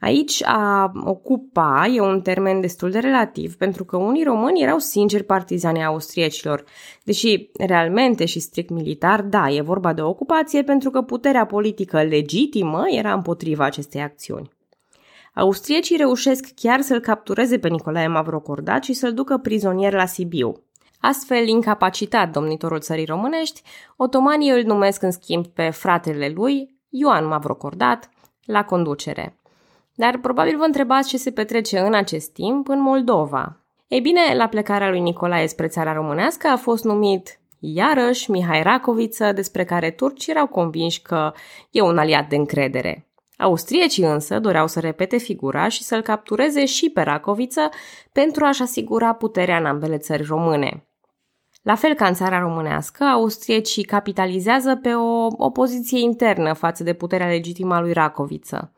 Aici 0.00 0.42
a 0.44 0.92
ocupa 1.04 1.86
e 1.86 2.00
un 2.00 2.20
termen 2.20 2.60
destul 2.60 2.90
de 2.90 2.98
relativ, 2.98 3.56
pentru 3.56 3.84
că 3.84 3.96
unii 3.96 4.24
români 4.24 4.62
erau 4.62 4.78
sinceri 4.78 5.24
partizani 5.24 5.84
austriecilor, 5.84 6.64
deși 7.04 7.50
realmente 7.58 8.24
și 8.24 8.40
strict 8.40 8.70
militar, 8.70 9.22
da, 9.22 9.50
e 9.50 9.60
vorba 9.60 9.92
de 9.92 10.02
ocupație 10.02 10.62
pentru 10.62 10.90
că 10.90 11.02
puterea 11.02 11.46
politică 11.46 12.02
legitimă 12.02 12.84
era 12.88 13.12
împotriva 13.12 13.64
acestei 13.64 14.00
acțiuni. 14.00 14.50
Austriecii 15.34 15.96
reușesc 15.96 16.48
chiar 16.54 16.80
să-l 16.80 17.00
captureze 17.00 17.58
pe 17.58 17.68
Nicolae 17.68 18.06
Mavrocordat 18.06 18.84
și 18.84 18.92
să-l 18.92 19.14
ducă 19.14 19.36
prizonier 19.36 19.92
la 19.92 20.06
Sibiu. 20.06 20.62
Astfel, 21.00 21.46
incapacitat 21.46 22.30
domnitorul 22.30 22.80
țării 22.80 23.04
românești, 23.04 23.62
otomanii 23.96 24.50
îl 24.50 24.62
numesc 24.62 25.02
în 25.02 25.10
schimb 25.10 25.46
pe 25.46 25.70
fratele 25.70 26.32
lui, 26.34 26.76
Ioan 26.88 27.26
Mavrocordat, 27.26 28.10
la 28.44 28.64
conducere. 28.64 29.38
Dar 29.98 30.18
probabil 30.18 30.56
vă 30.56 30.64
întrebați 30.64 31.08
ce 31.08 31.16
se 31.16 31.30
petrece 31.30 31.78
în 31.78 31.94
acest 31.94 32.32
timp 32.32 32.68
în 32.68 32.80
Moldova. 32.80 33.56
Ei 33.88 34.00
bine, 34.00 34.20
la 34.34 34.46
plecarea 34.46 34.88
lui 34.88 35.00
Nicolae 35.00 35.46
spre 35.46 35.66
țara 35.66 35.92
românească 35.92 36.48
a 36.48 36.56
fost 36.56 36.84
numit 36.84 37.40
iarăși 37.58 38.30
Mihai 38.30 38.62
Racoviță, 38.62 39.32
despre 39.32 39.64
care 39.64 39.90
turcii 39.90 40.32
erau 40.32 40.46
convinși 40.46 41.02
că 41.02 41.32
e 41.70 41.80
un 41.80 41.98
aliat 41.98 42.28
de 42.28 42.36
încredere. 42.36 43.08
Austriecii 43.36 44.04
însă 44.04 44.38
doreau 44.38 44.66
să 44.66 44.80
repete 44.80 45.16
figura 45.16 45.68
și 45.68 45.82
să-l 45.82 46.02
captureze 46.02 46.64
și 46.64 46.90
pe 46.90 47.00
Racoviță 47.00 47.68
pentru 48.12 48.44
a-și 48.44 48.62
asigura 48.62 49.12
puterea 49.12 49.58
în 49.58 49.66
ambele 49.66 49.98
țări 49.98 50.22
române. 50.22 50.86
La 51.62 51.74
fel 51.74 51.94
ca 51.94 52.06
în 52.06 52.14
țara 52.14 52.38
românească, 52.38 53.04
austriecii 53.04 53.84
capitalizează 53.84 54.76
pe 54.76 54.94
o 54.94 55.26
opoziție 55.36 56.00
internă 56.00 56.52
față 56.52 56.82
de 56.82 56.92
puterea 56.92 57.28
legitimă 57.28 57.74
a 57.74 57.80
lui 57.80 57.92
Racoviță. 57.92 58.72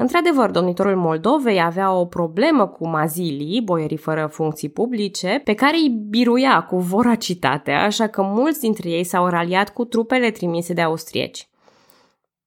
Într-adevăr, 0.00 0.50
domnitorul 0.50 0.96
Moldovei 0.96 1.62
avea 1.62 1.92
o 1.92 2.04
problemă 2.04 2.66
cu 2.66 2.88
mazilii, 2.88 3.62
boierii 3.62 3.96
fără 3.96 4.26
funcții 4.26 4.68
publice, 4.68 5.40
pe 5.44 5.54
care 5.54 5.76
îi 5.76 5.88
biruia 6.08 6.62
cu 6.62 6.76
voracitate, 6.76 7.70
așa 7.70 8.06
că 8.06 8.22
mulți 8.22 8.60
dintre 8.60 8.88
ei 8.88 9.04
s-au 9.04 9.26
raliat 9.26 9.72
cu 9.72 9.84
trupele 9.84 10.30
trimise 10.30 10.72
de 10.72 10.80
austrieci. 10.80 11.48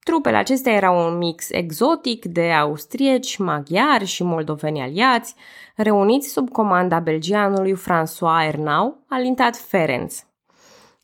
Trupele 0.04 0.38
acestea 0.38 0.74
erau 0.74 1.08
un 1.08 1.18
mix 1.18 1.50
exotic 1.50 2.26
de 2.26 2.52
austrieci, 2.52 3.38
maghiari 3.38 4.06
și 4.06 4.24
moldoveni 4.24 4.82
aliați, 4.82 5.36
reuniți 5.76 6.30
sub 6.30 6.50
comanda 6.50 7.00
belgianului 7.00 7.76
François 7.76 8.48
Ernau, 8.48 9.04
alintat 9.10 9.56
Ferenc. 9.56 10.12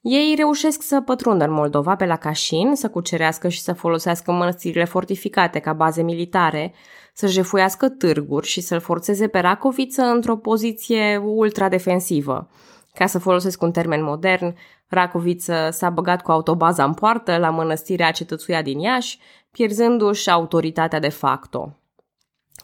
Ei 0.01 0.33
reușesc 0.35 0.81
să 0.81 1.01
pătrundă 1.01 1.43
în 1.43 1.51
Moldova 1.51 1.95
pe 1.95 2.05
la 2.05 2.15
Cașin, 2.15 2.75
să 2.75 2.89
cucerească 2.89 3.47
și 3.47 3.61
să 3.61 3.73
folosească 3.73 4.31
mănăstirile 4.31 4.85
fortificate 4.85 5.59
ca 5.59 5.73
baze 5.73 6.01
militare, 6.01 6.73
să 7.13 7.27
jefuiască 7.27 7.89
târguri 7.89 8.47
și 8.47 8.61
să-l 8.61 8.79
forțeze 8.79 9.27
pe 9.27 9.39
Racoviță 9.39 10.01
într-o 10.01 10.37
poziție 10.37 11.17
ultra-defensivă. 11.17 12.49
Ca 12.93 13.05
să 13.05 13.19
folosesc 13.19 13.61
un 13.61 13.71
termen 13.71 14.03
modern, 14.03 14.55
Racoviță 14.87 15.69
s-a 15.71 15.89
băgat 15.89 16.21
cu 16.21 16.31
autobaza 16.31 16.83
în 16.83 16.93
poartă 16.93 17.37
la 17.37 17.49
mănăstirea 17.49 18.11
cetățuia 18.11 18.61
din 18.61 18.79
Iași, 18.79 19.19
pierzându-și 19.51 20.29
autoritatea 20.29 20.99
de 20.99 21.09
facto. 21.09 21.77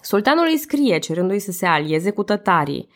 Sultanul 0.01 0.47
îi 0.49 0.57
scrie 0.57 0.99
cerându-i 0.99 1.39
să 1.39 1.51
se 1.51 1.65
alieze 1.65 2.11
cu 2.11 2.23
tătarii. 2.23 2.89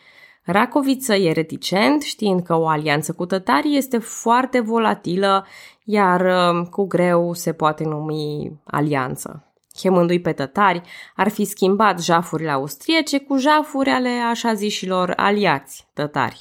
Racoviță 0.50 1.14
e 1.14 1.32
reticent, 1.32 2.02
știind 2.02 2.42
că 2.42 2.54
o 2.54 2.68
alianță 2.68 3.12
cu 3.12 3.26
tătarii 3.26 3.76
este 3.76 3.98
foarte 3.98 4.60
volatilă, 4.60 5.46
iar 5.84 6.20
uh, 6.20 6.66
cu 6.70 6.86
greu 6.86 7.34
se 7.34 7.52
poate 7.52 7.84
numi 7.84 8.52
alianță. 8.64 9.44
Chemându-i 9.74 10.20
pe 10.20 10.32
tătari, 10.32 10.82
ar 11.16 11.28
fi 11.28 11.44
schimbat 11.44 12.00
jafurile 12.00 12.50
austriece 12.50 13.18
cu 13.18 13.36
jafuri 13.36 13.90
ale 13.90 14.08
așa 14.08 14.54
zișilor 14.54 15.12
aliați 15.16 15.86
tătari. 15.92 16.40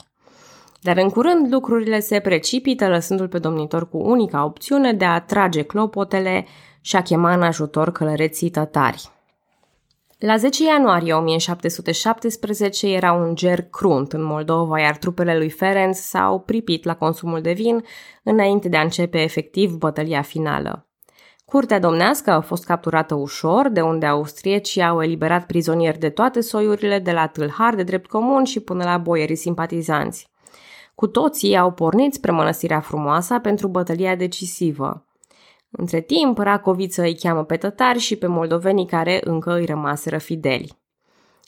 Dar 0.82 0.98
în 0.98 1.10
curând 1.10 1.54
lucrurile 1.54 2.00
se 2.00 2.20
precipită 2.20 2.88
lăsându-l 2.88 3.28
pe 3.28 3.40
domnitor 3.40 3.90
cu 3.90 3.98
unica 3.98 4.44
opțiune 4.44 4.94
de 4.94 5.06
a 5.06 5.20
trage 5.20 5.62
clopotele 5.62 6.46
și 6.82 6.96
a 6.96 7.02
chema 7.02 7.34
în 7.34 7.42
ajutor 7.42 7.92
călăreții 7.92 8.50
tătari. 8.50 9.10
La 10.20 10.38
10 10.38 10.64
ianuarie 10.64 11.14
1717 11.14 12.88
era 12.88 13.12
un 13.12 13.36
ger 13.36 13.62
crunt 13.62 14.14
în 14.14 14.24
Moldova, 14.24 14.80
iar 14.80 14.98
trupele 14.98 15.38
lui 15.38 15.50
Ferenc 15.50 15.96
s-au 15.96 16.40
pripit 16.40 16.84
la 16.84 16.96
consumul 16.96 17.42
de 17.42 17.52
vin 17.52 17.84
înainte 18.24 18.70
de 18.70 18.78
a 18.78 18.82
începe 18.82 19.22
efectiv 19.22 19.72
bătălia 19.72 20.22
finală. 20.22 20.88
Curtea 21.46 21.80
domnească 21.80 22.32
a 22.32 22.42
fost 22.42 22.66
capturată 22.66 23.16
ușor, 23.16 23.70
de 23.70 23.82
unde 23.82 24.06
austriecii 24.06 24.84
au 24.84 25.02
eliberat 25.02 25.46
prizonieri 25.46 26.00
de 26.00 26.10
toate 26.10 26.42
soiurile, 26.42 27.00
de 27.00 27.12
la 27.12 27.28
tâlhar 27.28 27.76
de 27.76 27.84
drept 27.84 28.10
comun 28.10 28.44
și 28.44 28.60
până 28.60 28.84
la 28.84 28.98
boierii 28.98 29.36
simpatizanți. 29.36 30.30
Cu 30.96 31.08
toții 31.08 31.58
au 31.58 31.72
pornit 31.72 32.14
spre 32.14 32.32
Mănăstirea 32.32 32.80
Frumoasa 32.80 33.40
pentru 33.40 33.68
bătălia 33.68 34.16
decisivă. 34.16 35.07
Între 35.70 36.02
timp, 36.02 36.38
Racoviță 36.38 37.02
îi 37.02 37.16
cheamă 37.16 37.44
pe 37.44 37.58
tătari 37.58 38.00
și 38.00 38.16
pe 38.16 38.28
moldovenii 38.28 38.86
care 38.86 39.20
încă 39.24 39.54
îi 39.54 39.66
rămaseră 39.66 40.18
fideli. 40.18 40.78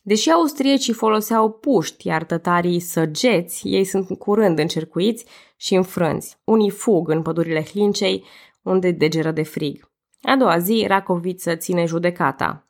Deși 0.03 0.31
austriecii 0.31 0.93
foloseau 0.93 1.51
puști, 1.51 2.07
iar 2.07 2.23
tătarii 2.23 2.79
săgeți, 2.79 3.67
ei 3.67 3.83
sunt 3.83 4.17
curând 4.17 4.59
încercuiți 4.59 5.25
și 5.57 5.75
înfrânți. 5.75 6.37
Unii 6.43 6.69
fug 6.69 7.09
în 7.09 7.21
pădurile 7.21 7.63
Hlincei, 7.63 8.23
unde 8.61 8.91
degeră 8.91 9.31
de 9.31 9.43
frig. 9.43 9.91
A 10.21 10.35
doua 10.35 10.57
zi, 10.57 10.85
Racoviță 10.87 11.55
ține 11.55 11.85
judecata. 11.85 12.67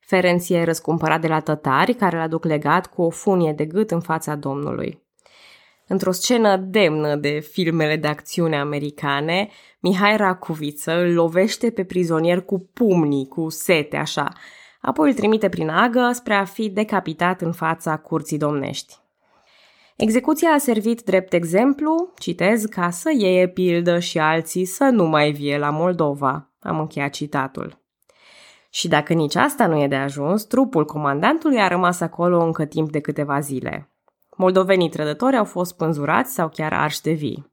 Ferenț 0.00 0.48
e 0.48 0.64
răscumpărat 0.64 1.20
de 1.20 1.28
la 1.28 1.40
tătari, 1.40 1.94
care 1.94 2.16
l 2.16 2.20
aduc 2.20 2.44
legat 2.44 2.86
cu 2.86 3.02
o 3.02 3.10
funie 3.10 3.52
de 3.52 3.64
gât 3.64 3.90
în 3.90 4.00
fața 4.00 4.34
domnului. 4.34 5.06
Într-o 5.88 6.12
scenă 6.12 6.56
demnă 6.56 7.16
de 7.16 7.38
filmele 7.38 7.96
de 7.96 8.06
acțiune 8.06 8.58
americane, 8.58 9.48
Mihai 9.80 10.16
Racoviță 10.16 10.92
îl 10.92 11.12
lovește 11.12 11.70
pe 11.70 11.84
prizonier 11.84 12.40
cu 12.40 12.70
pumnii, 12.72 13.28
cu 13.28 13.48
sete, 13.48 13.96
așa. 13.96 14.32
Apoi 14.80 15.08
îl 15.08 15.14
trimite 15.14 15.48
prin 15.48 15.68
agă 15.68 16.10
spre 16.12 16.34
a 16.34 16.44
fi 16.44 16.68
decapitat 16.68 17.40
în 17.40 17.52
fața 17.52 17.96
curții 17.96 18.38
domnești. 18.38 18.96
Execuția 19.96 20.50
a 20.50 20.58
servit 20.58 21.02
drept 21.02 21.32
exemplu, 21.32 22.12
citez, 22.18 22.64
ca 22.64 22.90
să 22.90 23.10
iei 23.16 23.48
pildă 23.48 23.98
și 23.98 24.18
alții 24.18 24.64
să 24.64 24.84
nu 24.84 25.06
mai 25.06 25.30
vie 25.30 25.58
la 25.58 25.70
Moldova. 25.70 26.50
Am 26.60 26.78
încheiat 26.78 27.10
citatul. 27.10 27.78
Și 28.70 28.88
dacă 28.88 29.12
nici 29.12 29.34
asta 29.34 29.66
nu 29.66 29.82
e 29.82 29.88
de 29.88 29.94
ajuns, 29.94 30.44
trupul 30.44 30.84
comandantului 30.84 31.60
a 31.60 31.68
rămas 31.68 32.00
acolo 32.00 32.44
încă 32.44 32.64
timp 32.64 32.90
de 32.90 33.00
câteva 33.00 33.40
zile. 33.40 33.90
Moldovenii 34.40 34.88
trădători 34.88 35.36
au 35.36 35.44
fost 35.44 35.76
pânzurați 35.76 36.34
sau 36.34 36.48
chiar 36.48 36.72
arși 36.72 37.00
de 37.00 37.12
vii. 37.12 37.52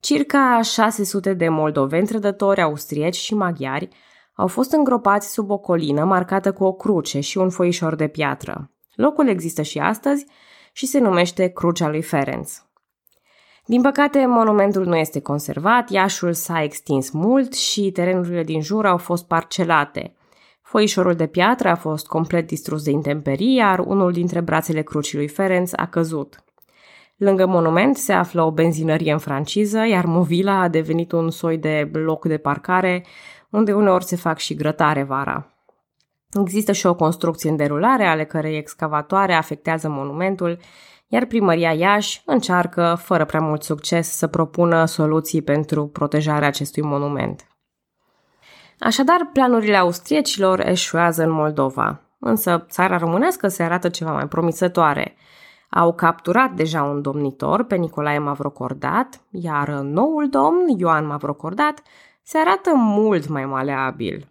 Circa 0.00 0.60
600 0.62 1.34
de 1.34 1.48
moldoveni 1.48 2.06
trădători 2.06 2.62
austrieci 2.62 3.16
și 3.16 3.34
maghiari 3.34 3.88
au 4.34 4.46
fost 4.46 4.72
îngropați 4.72 5.32
sub 5.32 5.50
o 5.50 5.58
colină 5.58 6.04
marcată 6.04 6.52
cu 6.52 6.64
o 6.64 6.72
cruce 6.72 7.20
și 7.20 7.38
un 7.38 7.50
foișor 7.50 7.94
de 7.94 8.08
piatră. 8.08 8.70
Locul 8.94 9.28
există 9.28 9.62
și 9.62 9.78
astăzi 9.78 10.26
și 10.72 10.86
se 10.86 10.98
numește 10.98 11.48
Crucea 11.48 11.88
lui 11.88 12.02
Ferenc. 12.02 12.46
Din 13.64 13.82
păcate, 13.82 14.26
monumentul 14.26 14.84
nu 14.84 14.96
este 14.96 15.20
conservat, 15.20 15.90
Iașul 15.90 16.32
s-a 16.32 16.62
extins 16.62 17.10
mult 17.10 17.54
și 17.54 17.90
terenurile 17.90 18.42
din 18.42 18.60
jur 18.60 18.86
au 18.86 18.96
fost 18.96 19.26
parcelate. 19.26 20.16
Foișorul 20.68 21.14
de 21.14 21.26
piatră 21.26 21.68
a 21.68 21.74
fost 21.74 22.06
complet 22.06 22.46
distrus 22.46 22.82
de 22.82 22.90
intemperii, 22.90 23.54
iar 23.54 23.78
unul 23.78 24.12
dintre 24.12 24.40
brațele 24.40 24.82
crucii 24.82 25.18
lui 25.18 25.28
Ferenc 25.28 25.68
a 25.72 25.86
căzut. 25.86 26.44
Lângă 27.16 27.46
monument 27.46 27.96
se 27.96 28.12
află 28.12 28.42
o 28.42 28.52
benzinărie 28.52 29.12
în 29.12 29.18
franciză, 29.18 29.86
iar 29.86 30.04
Movila 30.04 30.60
a 30.60 30.68
devenit 30.68 31.12
un 31.12 31.30
soi 31.30 31.58
de 31.58 31.90
loc 31.92 32.24
de 32.24 32.36
parcare 32.36 33.04
unde 33.50 33.72
uneori 33.72 34.04
se 34.04 34.16
fac 34.16 34.38
și 34.38 34.54
grătare 34.54 35.02
vara. 35.02 35.54
Există 36.40 36.72
și 36.72 36.86
o 36.86 36.94
construcție 36.94 37.50
în 37.50 37.56
derulare, 37.56 38.04
ale 38.04 38.24
cărei 38.24 38.56
excavatoare 38.56 39.32
afectează 39.32 39.88
monumentul, 39.88 40.58
iar 41.06 41.24
primăria 41.24 41.72
Iași 41.72 42.22
încearcă, 42.24 42.98
fără 43.00 43.24
prea 43.24 43.40
mult 43.40 43.62
succes, 43.62 44.08
să 44.08 44.26
propună 44.26 44.84
soluții 44.84 45.42
pentru 45.42 45.86
protejarea 45.86 46.48
acestui 46.48 46.82
monument. 46.82 47.46
Așadar, 48.78 49.30
planurile 49.32 49.76
austriecilor 49.76 50.60
eșuează 50.60 51.22
în 51.22 51.30
Moldova, 51.30 52.00
însă 52.18 52.66
țara 52.70 52.96
românească 52.96 53.48
se 53.48 53.62
arată 53.62 53.88
ceva 53.88 54.12
mai 54.12 54.28
promițătoare. 54.28 55.16
Au 55.70 55.94
capturat 55.94 56.52
deja 56.52 56.82
un 56.82 57.02
domnitor 57.02 57.64
pe 57.64 57.76
Nicolae 57.76 58.18
Mavrocordat, 58.18 59.20
iar 59.30 59.68
noul 59.68 60.28
domn, 60.28 60.64
Ioan 60.78 61.06
Mavrocordat, 61.06 61.82
se 62.22 62.38
arată 62.38 62.70
mult 62.74 63.28
mai 63.28 63.44
maleabil. 63.44 64.28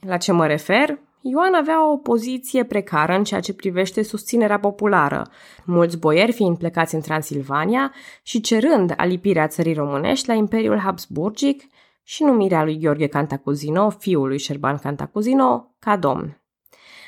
La 0.00 0.16
ce 0.16 0.32
mă 0.32 0.46
refer? 0.46 0.98
Ioan 1.20 1.54
avea 1.54 1.90
o 1.90 1.96
poziție 1.96 2.64
precară 2.64 3.12
în 3.12 3.24
ceea 3.24 3.40
ce 3.40 3.54
privește 3.54 4.02
susținerea 4.02 4.58
populară, 4.58 5.26
mulți 5.64 5.98
boieri 5.98 6.32
fiind 6.32 6.58
plecați 6.58 6.94
în 6.94 7.00
Transilvania 7.00 7.92
și 8.22 8.40
cerând 8.40 8.94
alipirea 8.96 9.46
țării 9.46 9.74
românești 9.74 10.28
la 10.28 10.34
Imperiul 10.34 10.78
Habsburgic 10.78 11.62
și 12.02 12.22
numirea 12.22 12.64
lui 12.64 12.78
Gheorghe 12.78 13.06
Cantacuzino, 13.06 13.90
fiul 13.90 14.28
lui 14.28 14.38
Șerban 14.38 14.76
Cantacuzino, 14.76 15.74
ca 15.78 15.96
domn. 15.96 16.42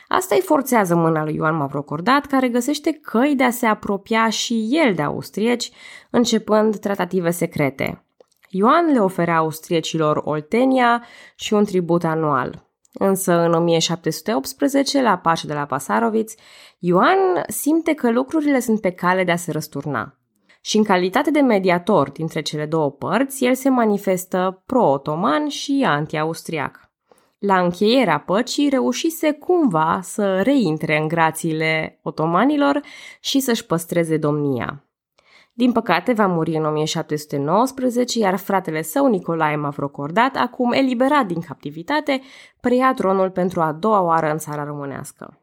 Asta 0.09 0.35
îi 0.35 0.41
forțează 0.41 0.95
mâna 0.95 1.25
lui 1.25 1.35
Ioan 1.35 1.57
Mavrocordat, 1.57 2.27
care 2.27 2.49
găsește 2.49 2.93
căi 2.93 3.35
de 3.37 3.45
a 3.45 3.51
se 3.51 3.67
apropia 3.67 4.29
și 4.29 4.69
el 4.71 4.95
de 4.95 5.03
austrieci, 5.03 5.71
începând 6.11 6.79
tratative 6.79 7.31
secrete. 7.31 8.05
Ioan 8.49 8.93
le 8.93 8.99
oferea 8.99 9.37
austriecilor 9.37 10.21
Oltenia 10.25 11.05
și 11.35 11.53
un 11.53 11.65
tribut 11.65 12.05
anual. 12.05 12.69
Însă, 12.93 13.33
în 13.33 13.53
1718, 13.53 15.03
la 15.03 15.19
pacea 15.19 15.47
de 15.47 15.55
la 15.55 15.65
Pasaroviț, 15.65 16.35
Ioan 16.79 17.19
simte 17.47 17.93
că 17.95 18.11
lucrurile 18.11 18.61
sunt 18.61 18.81
pe 18.81 18.91
cale 18.91 19.25
de 19.25 19.31
a 19.31 19.37
se 19.37 19.53
răsturna. 19.53 20.19
Și 20.67 20.77
în 20.77 20.85
calitate 20.85 21.31
de 21.31 21.41
mediator 21.41 22.11
dintre 22.11 22.41
cele 22.41 22.67
două 22.67 22.91
părți, 22.91 23.45
el 23.45 23.55
se 23.55 23.69
manifestă 23.69 24.63
pro-otoman 24.67 25.49
și 25.49 25.85
anti-austriac. 25.87 26.91
La 27.39 27.61
încheierea 27.61 28.19
păcii 28.19 28.69
reușise 28.69 29.33
cumva 29.33 30.01
să 30.03 30.43
reintre 30.43 30.99
în 30.99 31.09
grațiile 31.09 31.99
otomanilor 32.03 32.81
și 33.21 33.41
să-și 33.41 33.67
păstreze 33.67 34.17
domnia. 34.17 34.85
Din 35.53 35.73
păcate, 35.73 36.13
va 36.13 36.27
muri 36.27 36.57
în 36.57 36.65
1719, 36.65 38.19
iar 38.19 38.37
fratele 38.37 38.83
său, 38.83 39.07
Nicolae 39.07 39.57
Mavrocordat, 39.57 40.37
acum 40.37 40.73
eliberat 40.73 41.27
din 41.27 41.41
captivitate, 41.41 42.21
preia 42.61 42.93
tronul 42.95 43.31
pentru 43.31 43.61
a 43.61 43.73
doua 43.73 44.01
oară 44.01 44.31
în 44.31 44.39
țara 44.39 44.65
românească. 44.65 45.39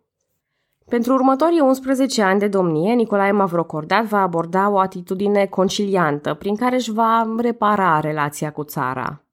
Pentru 0.91 1.13
următorii 1.13 1.59
11 1.59 2.21
ani 2.21 2.39
de 2.39 2.47
domnie, 2.47 2.93
Nicolae 2.93 3.31
Mavrocordat 3.31 4.05
va 4.05 4.21
aborda 4.21 4.69
o 4.69 4.79
atitudine 4.79 5.45
conciliantă, 5.45 6.33
prin 6.33 6.55
care 6.55 6.75
își 6.75 6.91
va 6.91 7.35
repara 7.37 7.99
relația 7.99 8.51
cu 8.51 8.63
țara. 8.63 9.23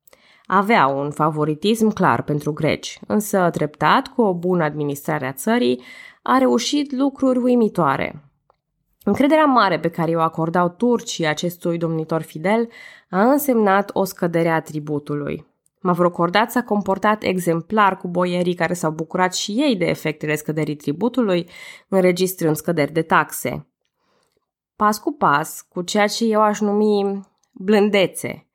Avea 0.46 0.86
un 0.86 1.10
favoritism 1.10 1.88
clar 1.88 2.22
pentru 2.22 2.52
greci, 2.52 3.00
însă 3.06 3.48
treptat, 3.52 4.06
cu 4.06 4.22
o 4.22 4.34
bună 4.34 4.64
administrare 4.64 5.26
a 5.26 5.32
țării, 5.32 5.82
a 6.22 6.38
reușit 6.38 6.92
lucruri 6.92 7.38
uimitoare. 7.38 8.30
Încrederea 9.04 9.44
mare 9.44 9.78
pe 9.78 9.88
care 9.88 10.16
o 10.16 10.20
acordau 10.20 10.68
turcii 10.68 11.26
acestui 11.26 11.78
domnitor 11.78 12.22
fidel 12.22 12.68
a 13.10 13.30
însemnat 13.30 13.90
o 13.92 14.04
scădere 14.04 14.48
a 14.48 14.60
tributului. 14.60 15.46
Mavrocordat 15.80 16.50
s-a 16.50 16.62
comportat 16.62 17.22
exemplar 17.22 17.96
cu 17.96 18.08
boierii 18.08 18.54
care 18.54 18.72
s-au 18.72 18.90
bucurat 18.90 19.34
și 19.34 19.52
ei 19.52 19.76
de 19.76 19.84
efectele 19.84 20.34
scăderii 20.34 20.76
tributului, 20.76 21.48
înregistrând 21.88 22.56
scăderi 22.56 22.92
de 22.92 23.02
taxe. 23.02 23.66
Pas 24.76 24.98
cu 24.98 25.12
pas, 25.12 25.66
cu 25.68 25.82
ceea 25.82 26.06
ce 26.06 26.24
eu 26.24 26.40
aș 26.40 26.60
numi 26.60 27.20
blândețe, 27.52 28.48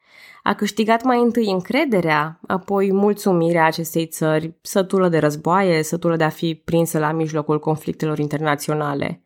a 0.44 0.54
câștigat 0.54 1.04
mai 1.04 1.22
întâi 1.22 1.52
încrederea, 1.52 2.40
apoi 2.48 2.92
mulțumirea 2.92 3.66
acestei 3.66 4.06
țări, 4.06 4.54
sătulă 4.62 5.10
de 5.10 5.18
războaie, 5.18 5.84
sătulă 5.84 6.16
de 6.16 6.24
a 6.24 6.30
fi 6.30 6.56
prinsă 6.56 7.00
la 7.00 7.12
mijlocul 7.12 7.60
conflictelor 7.60 8.20
internaționale. 8.20 9.23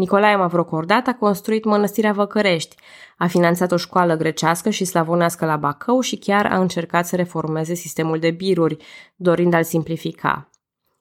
Nicolae 0.00 0.36
Mavrocordat 0.36 1.06
a 1.06 1.14
construit 1.14 1.64
mănăstirea 1.64 2.12
Văcărești, 2.12 2.76
a 3.18 3.26
finanțat 3.26 3.72
o 3.72 3.76
școală 3.76 4.16
grecească 4.16 4.70
și 4.70 4.84
slavonească 4.84 5.44
la 5.44 5.56
Bacău 5.56 6.00
și 6.00 6.16
chiar 6.16 6.46
a 6.46 6.58
încercat 6.58 7.06
să 7.06 7.16
reformeze 7.16 7.74
sistemul 7.74 8.18
de 8.18 8.30
biruri, 8.30 8.76
dorind 9.16 9.54
a-l 9.54 9.62
simplifica. 9.62 10.50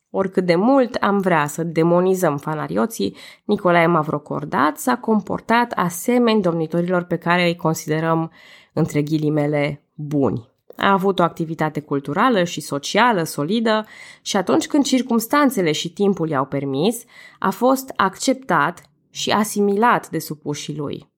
Oricât 0.09 0.45
de 0.45 0.55
mult 0.55 0.95
am 0.95 1.19
vrea 1.19 1.47
să 1.47 1.63
demonizăm 1.63 2.38
fanarioții, 2.38 3.15
Nicolae 3.43 3.88
Mavrocordat 3.88 4.77
s-a 4.77 4.97
comportat 4.97 5.71
asemeni 5.71 6.41
domnitorilor 6.41 7.03
pe 7.03 7.15
care 7.15 7.43
îi 7.43 7.55
considerăm, 7.55 8.31
între 8.73 9.01
ghilimele, 9.01 9.83
buni. 9.93 10.47
A 10.77 10.91
avut 10.91 11.19
o 11.19 11.23
activitate 11.23 11.79
culturală 11.79 12.43
și 12.43 12.62
socială 12.62 13.23
solidă 13.23 13.85
și 14.21 14.38
atunci 14.38 14.67
când 14.67 14.83
circumstanțele 14.83 15.71
și 15.71 15.93
timpul 15.93 16.29
i-au 16.29 16.45
permis, 16.45 17.03
a 17.39 17.49
fost 17.49 17.93
acceptat 17.95 18.88
și 19.09 19.31
asimilat 19.31 20.09
de 20.09 20.19
supușii 20.19 20.75
lui. 20.75 21.11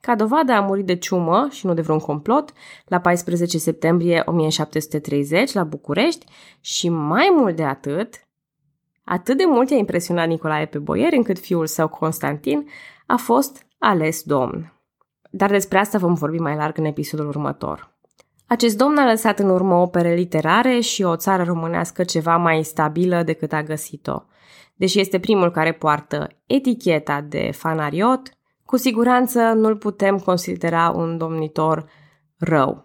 Ca 0.00 0.14
dovadă 0.14 0.52
a 0.52 0.60
murit 0.60 0.86
de 0.86 0.96
ciumă 0.96 1.48
și 1.50 1.66
nu 1.66 1.74
de 1.74 1.80
vreun 1.80 1.98
complot 1.98 2.52
la 2.86 3.00
14 3.00 3.58
septembrie 3.58 4.22
1730 4.26 5.52
la 5.52 5.64
București 5.64 6.26
și 6.60 6.88
mai 6.88 7.32
mult 7.36 7.56
de 7.56 7.64
atât, 7.64 8.14
atât 9.04 9.36
de 9.36 9.44
mult 9.46 9.70
i-a 9.70 9.76
impresionat 9.76 10.28
Nicolae 10.28 10.66
pe 10.66 10.78
boier 10.78 11.12
încât 11.12 11.38
fiul 11.38 11.66
său 11.66 11.88
Constantin 11.88 12.68
a 13.06 13.16
fost 13.16 13.66
ales 13.78 14.22
domn. 14.22 14.72
Dar 15.30 15.50
despre 15.50 15.78
asta 15.78 15.98
vom 15.98 16.14
vorbi 16.14 16.38
mai 16.38 16.56
larg 16.56 16.78
în 16.78 16.84
episodul 16.84 17.28
următor. 17.28 17.96
Acest 18.46 18.76
domn 18.76 18.98
a 18.98 19.10
lăsat 19.10 19.38
în 19.38 19.48
urmă 19.48 19.74
opere 19.74 20.14
literare 20.14 20.80
și 20.80 21.02
o 21.02 21.16
țară 21.16 21.42
românească 21.42 22.04
ceva 22.04 22.36
mai 22.36 22.62
stabilă 22.62 23.22
decât 23.22 23.52
a 23.52 23.62
găsit-o. 23.62 24.22
Deși 24.78 25.00
este 25.00 25.20
primul 25.20 25.50
care 25.50 25.72
poartă 25.72 26.28
eticheta 26.46 27.20
de 27.20 27.50
fanariot, 27.50 28.30
cu 28.64 28.76
siguranță 28.76 29.40
nu-l 29.40 29.76
putem 29.76 30.18
considera 30.18 30.90
un 30.90 31.18
domnitor 31.18 31.90
rău. 32.36 32.84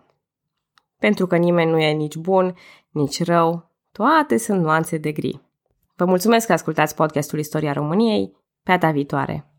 Pentru 1.00 1.28
că 1.28 1.36
nimeni 1.36 1.72
nu 1.72 1.80
e 1.80 1.92
nici 1.92 2.16
bun, 2.16 2.56
nici 2.90 3.24
rău, 3.24 3.72
toate 3.92 4.38
sunt 4.38 4.62
nuanțe 4.62 4.98
de 4.98 5.12
gri. 5.12 5.42
Vă 5.96 6.06
mulțumesc 6.06 6.48
că 6.48 6.54
ascultați 6.54 6.96
podcastul 6.96 7.40
Istoria 7.40 7.74
României. 7.74 8.32
Pe 8.64 8.72
data 8.72 8.92
viitoare! 8.92 9.53